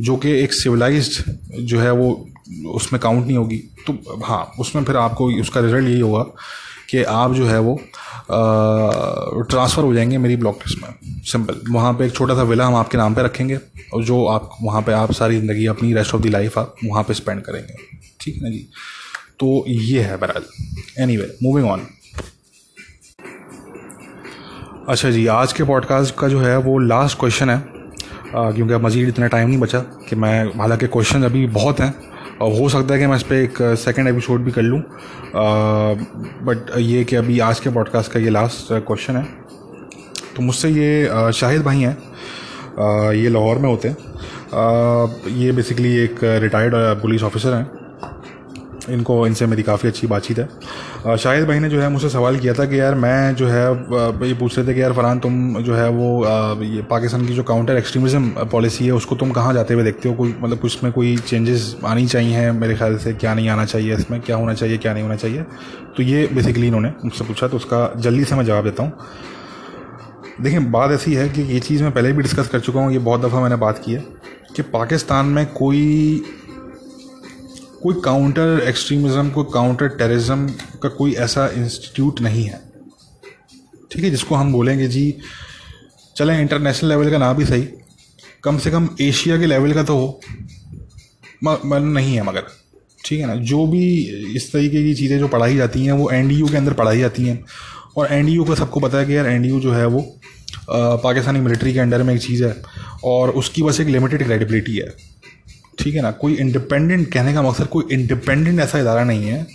[0.00, 1.24] जो कि एक सिविलाइज
[1.60, 2.08] जो है वो
[2.68, 3.56] उसमें काउंट नहीं होगी।
[3.86, 6.22] तो हाँ उसमें फिर आपको उसका रिज़ल्ट यही होगा
[6.90, 7.78] कि आप जो है वो
[8.30, 12.74] ट्रांसफ़र हो जाएँगे मेरी ब्लॉक लिस्ट में। सिंपल वहाँ पे एक छोटा सा विला हम
[12.74, 13.58] आपके नाम पे रखेंगे
[13.94, 17.02] और जो आप, वहाँ पे आप सारी ज़िंदगी अपनी रेस्ट ऑफ़ द लाइफ आप वहाँ
[17.04, 17.74] पे स्पेंड करेंगे।
[18.20, 18.66] ठीक है ना जी?
[19.40, 21.86] तो ये है बहरहाल। एनी वे मूविंग ऑन
[24.88, 27.58] अच्छा जी, आज के पॉडकास्ट का जो है वो लास्ट क्वेश्चन है।
[28.34, 31.94] क्योंकि अब मज़ीद इतना टाइम नहीं बचा कि मैं, हालाँकि क्वेश्चन अभी बहुत हैं
[32.42, 34.82] और हो सकता है कि मैं इस पर एक सेकेंड एपिसोड भी कर लूँ।
[36.46, 39.24] बट ये कि अभी आज के पॉडकास्ट का ये लास्ट क्वेश्चन है।
[40.36, 41.96] तो मुझसे ये शाहिद भाई हैं।
[43.12, 43.96] ये लाहौर में होते हैं।
[45.36, 47.75] ये बेसिकली एक रिटायर्ड पुलिस ऑफिसर हैं।
[48.88, 52.52] इनको, इनसे मेरी काफ़ी अच्छी बातचीत है। शाहिद भाई ने जो है मुझसे सवाल किया
[52.54, 53.64] था कि यार मैं जो है
[54.26, 57.42] ये पूछ रहे थे कि यार फरहान, तुम जो है वो ये पाकिस्तान की जो
[57.44, 60.14] काउंटर एक्सट्रीमिज़म पॉलिसी है, उसको तुम कहाँ जाते हुए देखते हो?
[60.14, 63.12] कोई मतलब कुछ में कोई चेंजेस आनी चाहिए मेरे ख्याल से?
[63.14, 64.20] क्या नहीं आना चाहिए इसमें?
[64.20, 65.42] क्या होना चाहिए, क्या नहीं होना चाहिए?
[65.96, 68.92] तो ये बेसिकली इन्होंने मुझसे पूछा तो उसका जल्दी से मैं जवाब देता हूँ।
[70.42, 72.98] देखिए, बात ऐसी है कि ये चीज़ मैं पहले भी डिस्कस कर चुका हूँ, ये
[73.00, 74.04] बहुत दफ़ा मैंने बात की है
[74.56, 76.22] कि पाकिस्तान में कोई
[77.86, 80.46] कोई काउंटर एक्सट्रीमिज़म कोई काउंटर टेररिज्म
[80.82, 82.60] का कोई ऐसा इंस्टीट्यूट नहीं है।
[83.92, 85.14] ठीक है, जिसको हम बोलेंगे, जी,
[86.16, 87.66] चलें इंटरनेशनल लेवल का ना भी सही,
[88.44, 90.20] कम से कम एशिया के लेवल का तो हो
[91.44, 92.42] मन नहीं है मगर।
[93.04, 93.86] ठीक है ना, जो भी
[94.36, 97.42] इस तरीके की चीज़ें जो पढ़ाई जाती हैं, वो एनडीयू के अंदर पढ़ाई जाती हैं,
[97.96, 100.00] और एन डी का सबको पता है कि यार एनडीयू जो है वो
[100.68, 102.56] पाकिस्तानी मिलिट्री के अंडर में एक चीज़ है,
[103.04, 104.94] और उसकी बस एक लिमिटेड क्रेडिबिलिटी है।
[105.78, 109.46] ठीक है ना, कोई इंडिपेंडेंट कहने का मकसद, कोई इंडिपेंडेंट ऐसा इदारा नहीं है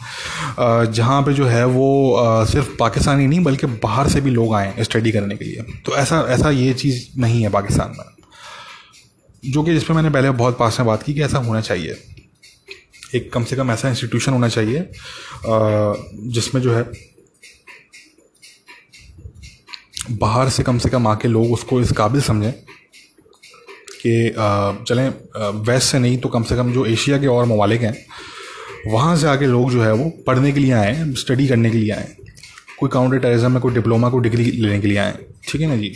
[0.93, 5.11] जहाँ पे जो है वो सिर्फ़ पाकिस्तानी नहीं, बल्कि बाहर से भी लोग आए स्टडी
[5.11, 8.05] करने के लिए। तो ऐसा ऐसा ये चीज़ नहीं है पाकिस्तान में।
[9.43, 11.95] जो कि जिस पर मैंने पहले बहुत पास में बात की कि ऐसा होना चाहिए।
[13.15, 14.89] एक कम से कम ऐसा इंस्टीट्यूशन होना चाहिए
[16.27, 16.83] जिसमें जो है
[20.11, 22.53] बाहर से कम से कम आके लोग उसको इस काबिल समझें।
[24.01, 24.33] कि
[24.85, 25.07] चलें
[25.65, 27.95] वेस्ट से नहीं तो कम से कम जो एशिया के और ममालिक हैं,
[28.87, 31.91] वहाँ से आके लोग जो है वो पढ़ने के लिए आए स्टडी करने के लिए
[31.91, 32.07] आए।
[32.79, 35.75] कोई काउंटर टेररिज्म में, कोई डिप्लोमा कोई डिग्री लेने के लिए आए। ठीक है ना
[35.75, 35.93] जी?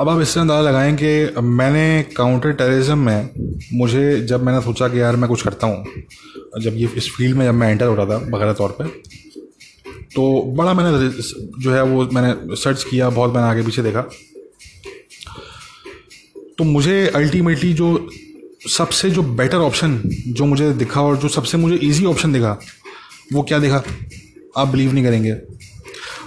[0.00, 3.30] अब आप इससे अंदाज़ा लगाएँ कि मैंने काउंटर टेररिज्म में
[3.74, 5.84] मुझे जब मैंने सोचा कि यार मैं कुछ करता हूँ,
[6.62, 8.84] जब ये इस फ़ील्ड में जब मैं एंटर हो रहा था, बगैर तौर पे
[10.08, 11.08] तो बड़ा मैंने
[11.62, 14.00] जो है वो मैंने सर्च किया, बहुत मैंने आगे पीछे देखा।
[16.58, 17.88] तो मुझे अल्टीमेटली जो
[18.68, 22.58] सबसे जो बेटर ऑप्शन जो मुझे दिखा और जो सबसे मुझे इजी ऑप्शन दिखा,
[23.32, 23.82] वो क्या दिखा?
[24.56, 25.32] आप बिलीव नहीं करेंगे।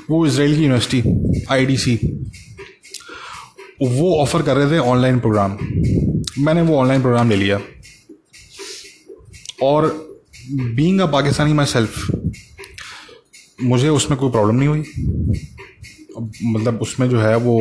[0.10, 1.96] वो इसराइल की यूनिवर्सिटी आईडीसी
[3.82, 5.58] वो ऑफ़र कर रहे थे ऑनलाइन प्रोग्राम
[6.40, 7.60] मैंने वो ऑनलाइन प्रोग्राम ले लिया।
[9.64, 9.86] और
[10.52, 12.12] being a Pakistani myself
[13.64, 14.84] मुझे उसमें कोई प्रॉब्लम नहीं हुई।
[16.20, 17.56] मतलब उसमें जो है वो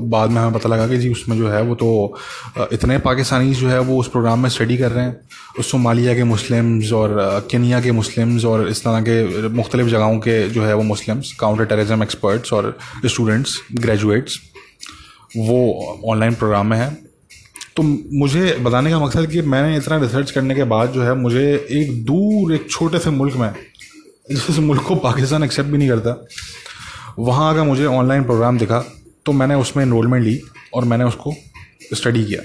[0.00, 2.18] बाद में हमें पता लगा कि जी उसमें जो है वो तो
[2.72, 5.16] इतने पाकिस्तानी जो है वो उस प्रोग्राम में स्टडी कर रहे हैं।
[5.58, 7.16] उस सोमालिया के मुस्लिम्स और
[7.50, 11.64] केनिया के मुस्लिम्स और इस तरह के मुख्तलिफ़ जगहों के जो है वो मुस्लिम्स काउंटर
[11.64, 12.76] टेररिज्म एक्सपर्ट्स और
[13.06, 14.38] स्टूडेंट्स ग्रेजुएट्स
[15.36, 16.90] वो ऑनलाइन प्रोग्राम में है।
[17.76, 17.82] तो
[18.18, 22.04] मुझे बताने का मकसद कि मैंने इतना रिसर्च करने के बाद जो है मुझे एक
[22.04, 23.50] दूर, एक छोटे से मुल्क में,
[24.30, 26.24] जिस मुल्क को पाकिस्तान एक्सेप्ट भी नहीं करता
[27.18, 28.84] वहाँ अगर मुझे ऑनलाइन प्रोग्राम दिखा
[29.26, 30.40] तो मैंने उसमें इनरोलमेंट ली
[30.74, 31.34] और मैंने उसको
[31.94, 32.42] स्टडी किया।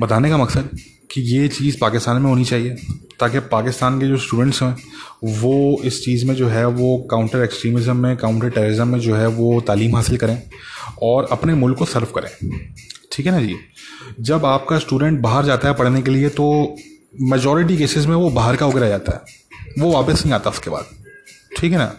[0.00, 0.78] बताने का मकसद
[1.10, 2.76] कि ये चीज़ पाकिस्तान में होनी चाहिए,
[3.20, 4.76] ताकि पाकिस्तान के जो स्टूडेंट्स हैं,
[5.24, 9.26] वो इस चीज़ में जो है, वो काउंटर एक्सट्रीमिज़म में काउंटर टेररिज्म में जो है,
[9.26, 10.42] वो तालीम हासिल करें
[11.02, 12.50] और अपने मुल्क को सर्व करें।
[13.12, 13.56] ठीक है ना जी?
[14.20, 16.76] जब आपका स्टूडेंट बाहर जाता है पढ़ने के लिए तो
[17.20, 20.70] मेजॉरिटी केसेस में वो बाहर का होकर रह जाता है। वो वापस नहीं आता उसके
[20.70, 20.86] बाद।
[21.58, 21.94] ठीक है ना?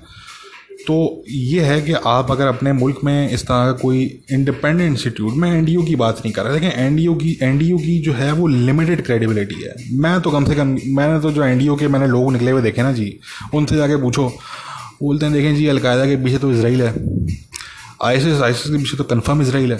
[0.88, 5.34] तो ये है कि आप अगर अपने मुल्क में इस तरह का कोई इंडिपेंडेंट इंस्टीट्यूट
[5.34, 8.48] मैं एन की बात नहीं कर रहा, लेकिन एन की एन की जो है वो
[8.48, 12.32] लिमिटेड क्रेडिबिलिटी है। मैं तो कम से कम, मैंने तो जो एन के मैंने लोग
[12.34, 13.18] निकले हुए देखे ना जी,
[13.54, 14.28] उनसे जाके पूछो,
[15.04, 16.94] बोलते हैं, देखें जी, अलकायदा के पीछे तो इसराइल है
[18.04, 19.80] आई एस एस के पीछे तो कन्फर्म इसराइल है।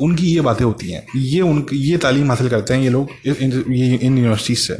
[0.00, 3.52] उनकी ये बातें होती हैं। ये उन ये तालीम हासिल करते हैं ये लोग इन
[4.02, 4.78] इन यूनिवर्सिटीज़ से।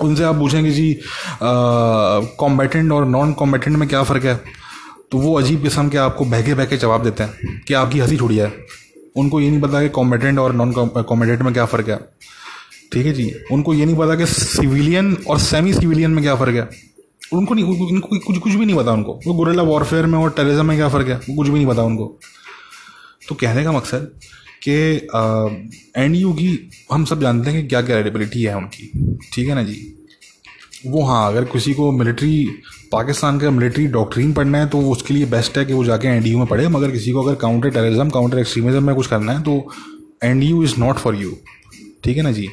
[0.00, 0.96] उनसे आप पूछेंगे जी
[1.42, 4.34] कॉम्बेटेंट और नॉन कॉम्बेटेंट में क्या फ़र्क है?
[5.14, 8.36] तो वो अजीब किस्म के आपको बहके बहके जवाब देते हैं कि आपकी हँसी छुड़ी
[8.36, 8.50] है।
[9.16, 11.98] उनको ये नहीं पता कि कॉम्बेटेंट और नॉन कॉम्बेटेंट में क्या फ़र्क है।
[12.92, 13.30] ठीक है जी?
[13.52, 16.68] उनको ये नहीं पता कि सिविलियन और सेमी सिविलियन में क्या फ़र्क है।
[17.32, 20.66] उनको नहीं, उनको कुछ कुछ भी नहीं पता उनको। वो गुरेला वॉरफेयर में और टेररिज्म
[20.66, 21.36] में क्या फ़र्क है?
[21.36, 22.18] कुछ भी नहीं पता उनको।
[23.28, 24.10] तो कहने का मकसद
[24.68, 24.74] कि
[26.02, 29.62] एन यू की हम सब जानते हैं कि क्या क्या है उनकी। ठीक है ना
[29.62, 29.80] जी?
[30.86, 32.46] वो हाँ अगर किसी को मिलिट्री
[32.94, 36.38] पाकिस्तान का मिलिट्री डॉक्ट्रीन पढ़ना है तो उसके लिए बेस्ट है कि वो जाके एनडीयू
[36.38, 39.54] में पढ़े। मगर किसी को अगर काउंटर टेररिज्म काउंटर एक्सट्रीमिज्म में कुछ करना है तो
[40.24, 41.32] NDU is not for you
[42.04, 42.46] ठीक है ना जी?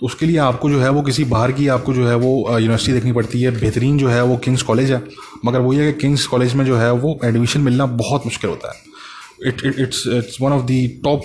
[0.00, 2.92] तो उसके लिए आपको जो है वो किसी बाहर की आपको जो है वो यूनिवर्सिटी
[2.92, 5.02] देखनी पड़ती है। बेहतरीन जो है वो किंग्स कॉलेज है।
[5.44, 8.50] मगर वो ये है कि किंग्स कॉलेज में जो है वो एडमिशन मिलना बहुत मुश्किल
[8.50, 11.22] होता है। It it's it's one of the top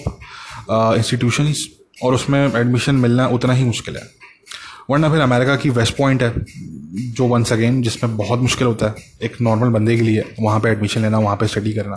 [0.98, 1.68] institutions
[2.04, 4.19] और उसमें एडमिशन मिलना उतना ही मुश्किल है।
[4.90, 6.46] वरना फिर अमेरिका की वेस्ट पॉइंट है,
[7.14, 10.70] जो वंस अगेन जिसमें बहुत मुश्किल होता है, एक नॉर्मल बंदे के लिए वहाँ पे
[10.70, 11.96] एडमिशन लेना, वहाँ पे स्टडी करना।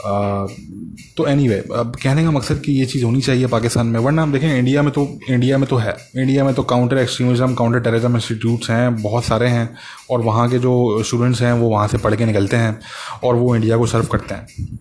[0.00, 4.22] तो एनी anyway, अब कहने का मकसद कि ये चीज़ होनी चाहिए पाकिस्तान में। वरना
[4.22, 7.80] हम देखें इंडिया में तो इंडिया में तो है। इंडिया में तो counter extremism counter
[7.80, 9.68] terrorism institutes हैं बहुत सारे हैं
[10.10, 12.78] और वहाँ के जो स्टूडेंट्स हैं वो वहाँ से पढ़ के निकलते हैं
[13.24, 14.78] और वो इंडिया को सर्व करते हैं।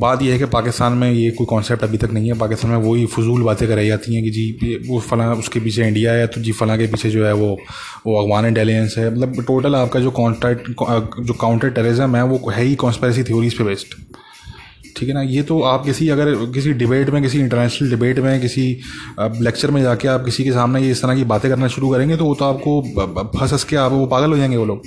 [0.00, 2.78] बात यह है कि पाकिस्तान में ये कोई कॉन्सेप्ट अभी तक नहीं है। पाकिस्तान में
[2.78, 6.40] वही फजूल बातें कराई जाती हैं कि जी वो फला उसके पीछे इंडिया है तो
[6.40, 7.56] जी फला के पीछे जो है वो
[8.06, 12.64] वो अफगान इंटेलिजेंस है। मतलब टोटल आपका जो कॉन्ट्रैक्ट जो काउंटर टेररिज्म है वो है
[12.64, 13.94] ही कॉन्स्पेरेसी थ्योरीज पे बेस्ड
[14.96, 15.22] ठीक है ना?
[15.22, 18.80] ये तो आप किसी, अगर किसी डिबेट में, किसी इंटरनेशनल डिबेट में, किसी
[19.20, 22.16] लेक्चर में जाके आप किसी के सामने ये इस तरह की बातें करना शुरू करेंगे
[22.16, 24.82] तो वो तो आपको फंस हंस के आप वो पागल हो जाएँगे वो लोग।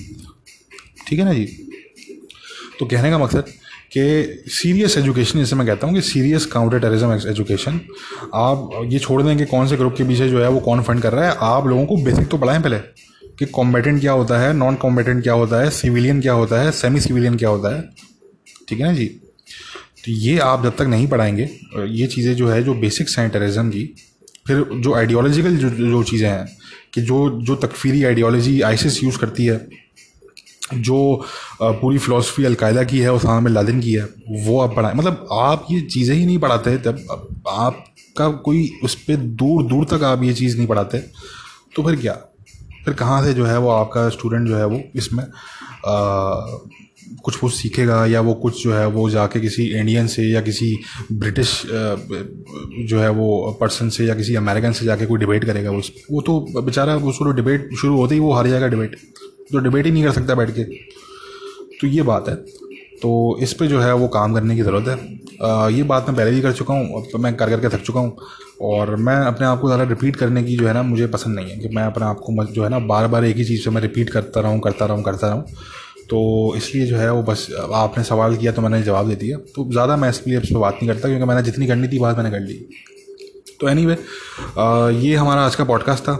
[1.08, 1.46] ठीक है ना जी?
[2.80, 3.54] तो कहने का मकसद
[3.92, 7.80] कि सीरियस एजुकेशन जैसे मैं कहता हूँ कि सीरियस काउंटर टेररिज्म एजुकेशन
[8.36, 11.02] आप ये छोड़ दें कि कौन से ग्रुप के पीछे जो है वो कौन फंड
[11.02, 12.78] कर रहा है, आप लोगों को बेसिक तो पढ़ाएँ पहले
[13.40, 17.00] कि कॉम्बेटेंट क्या होता है नॉन कॉम्बेटेंट क्या होता है सिविलियन क्या होता है सेमी
[17.00, 17.82] सिविलियन क्या होता है।
[18.70, 19.10] ठीक है ना जी?
[20.06, 21.50] तो ये आप जब तक नहीं पढ़ाएँगे,
[21.90, 23.84] ये चीज़ें जो है, जो बेसिक्स हैं टेररिज्म की,
[24.48, 26.48] फिर जो आइडियोलॉजिकल जो जो चीज़ें हैं,
[26.94, 29.68] कि जो जो तकफीरी आइडियोलॉजी आइसिस यूज़ करती है,
[30.74, 31.26] जो
[31.62, 34.04] पूरी फ़िलासफ़ी अलकायदा की है बिन लादेन की है,
[34.42, 37.06] वो आप पढ़ाएँ। मतलब आप ये चीज़ें ही नहीं पढ़ाते, जब
[37.50, 41.00] आपका कोई उस पर दूर दूर तक आप ये चीज़ नहीं पढ़ाते
[41.76, 42.14] तो फिर क्या?
[42.86, 45.24] फिर कहाँ से जो है वो आपका स्टूडेंट जो है वो इसमें
[47.24, 50.76] कुछ कुछ सीखेगा या वो कुछ जो है वो जाके किसी इंडियन से या किसी
[51.14, 55.92] ब्रिटिश जो है वो पर्सन से या किसी अमेरिकन से जाके कोई डिबेट करेगा उस
[56.12, 58.96] वो तो बेचारा, उसको तो डिबेट शुरू होते ही वो हार जाएगा डिबेट
[59.52, 60.64] तो डिबेट ही नहीं कर सकता बैठ के।
[61.82, 62.36] तो ये बात है।
[63.02, 66.32] तो इस पर जो है वो काम करने की ज़रूरत है। ये बात मैं पहले
[66.32, 68.18] भी कर चुका हूँ, अब तो मैं कर करके थक चुका हूँ।
[68.62, 71.52] और मैं अपने आप को ज़्यादा रिपीट करने की जो है ना, मुझे पसंद नहीं
[71.52, 73.70] है। कि मैं अपने आप को जो है ना बार बार एक ही चीज़ से
[73.70, 75.44] मैं रिपीट करता रहूँ करता रहूँ करता रहूँ।
[76.10, 76.20] तो
[76.58, 79.96] इसलिए जो है वो बस आपने सवाल किया तो मैंने जवाब दे दिया। तो ज़्यादा
[79.98, 82.40] मैं इसलिए उस पर बात नहीं करता क्योंकि मैंने जितनी करनी थी बात मैंने कर
[82.40, 82.54] ली।
[83.60, 83.98] तो एनी anyway,
[85.04, 86.14] ये हमारा आज का पॉडकास्ट था।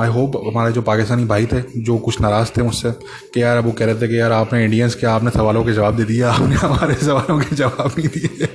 [0.00, 2.90] आई होप हमारे जो पाकिस्तानी भाई थे जो कुछ नाराज़ थे मुझसे
[3.34, 5.72] कि यार अब वो कह रहे थे कि यार आपने इंडियंस के आपने सवालों के
[5.72, 8.48] जवाब दे दिया आपने हमारे सवालों के जवाब नहीं दिए।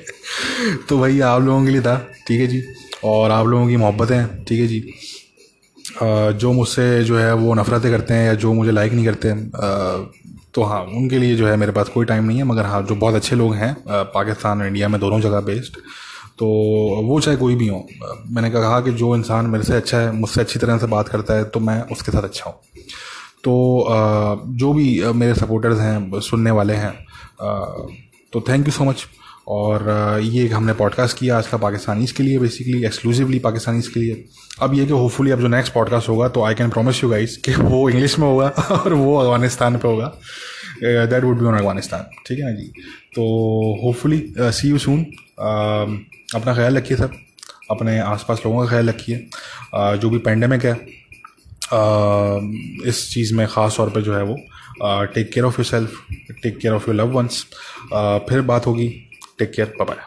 [0.89, 1.97] तो भाई आप लोगों के लिए था
[2.27, 2.63] ठीक है जी?
[3.03, 4.83] और आप लोगों की मोहब्बतें ठीक है जी?
[5.91, 9.33] जो मुझसे जो है वो नफ़रतें करते हैं या जो मुझे लाइक नहीं करते
[10.53, 12.95] तो हाँ उनके लिए जो है मेरे पास कोई टाइम नहीं है, मगर हाँ जो
[12.95, 15.77] बहुत अच्छे लोग हैं पाकिस्तान और इंडिया में दोनों जगह बेस्ड
[16.39, 16.45] तो
[17.05, 17.87] वो चाहे कोई भी हो
[18.29, 21.33] मैंने कहा कि जो इंसान मेरे से अच्छा है, मुझसे अच्छी तरह से बात करता
[21.33, 22.55] है तो मैं उसके साथ अच्छा हूँ।
[23.43, 23.85] तो
[24.57, 26.93] जो भी मेरे सपोर्टर्स हैं, सुनने वाले हैं
[28.33, 29.05] तो थैंक यू सो मच
[29.47, 34.23] और ये हमने पॉडकास्ट किया आज का पाकिस्तानीज़ के लिए बेसिकली एक्सक्लूसिवली पाकिस्तानीज़ के लिए।
[34.61, 37.35] अब ये कि होपफुली अब जो नेक्स्ट पॉडकास्ट होगा तो I can promise you guys
[37.37, 40.07] कि वो इंग्लिश में होगा और वो अफ़गानिस्तान पे होगा।
[40.83, 42.67] That would be on Afghanistan ठीक है ना जी?
[43.15, 43.21] तो
[43.83, 45.05] होपफुली सी यू सून
[46.35, 47.13] अपना ख्याल रखिए सब।
[47.71, 49.27] अपने आसपास लोगों का ख्याल रखिए।
[49.75, 50.73] जो भी पेंडेमिक है
[52.89, 54.37] इस चीज़ में ख़ास तौर पर जो है वो
[55.13, 56.05] take care of yourself
[56.43, 57.45] take care of your love once
[58.29, 58.87] फिर बात होगी।
[59.39, 59.97] Take care bye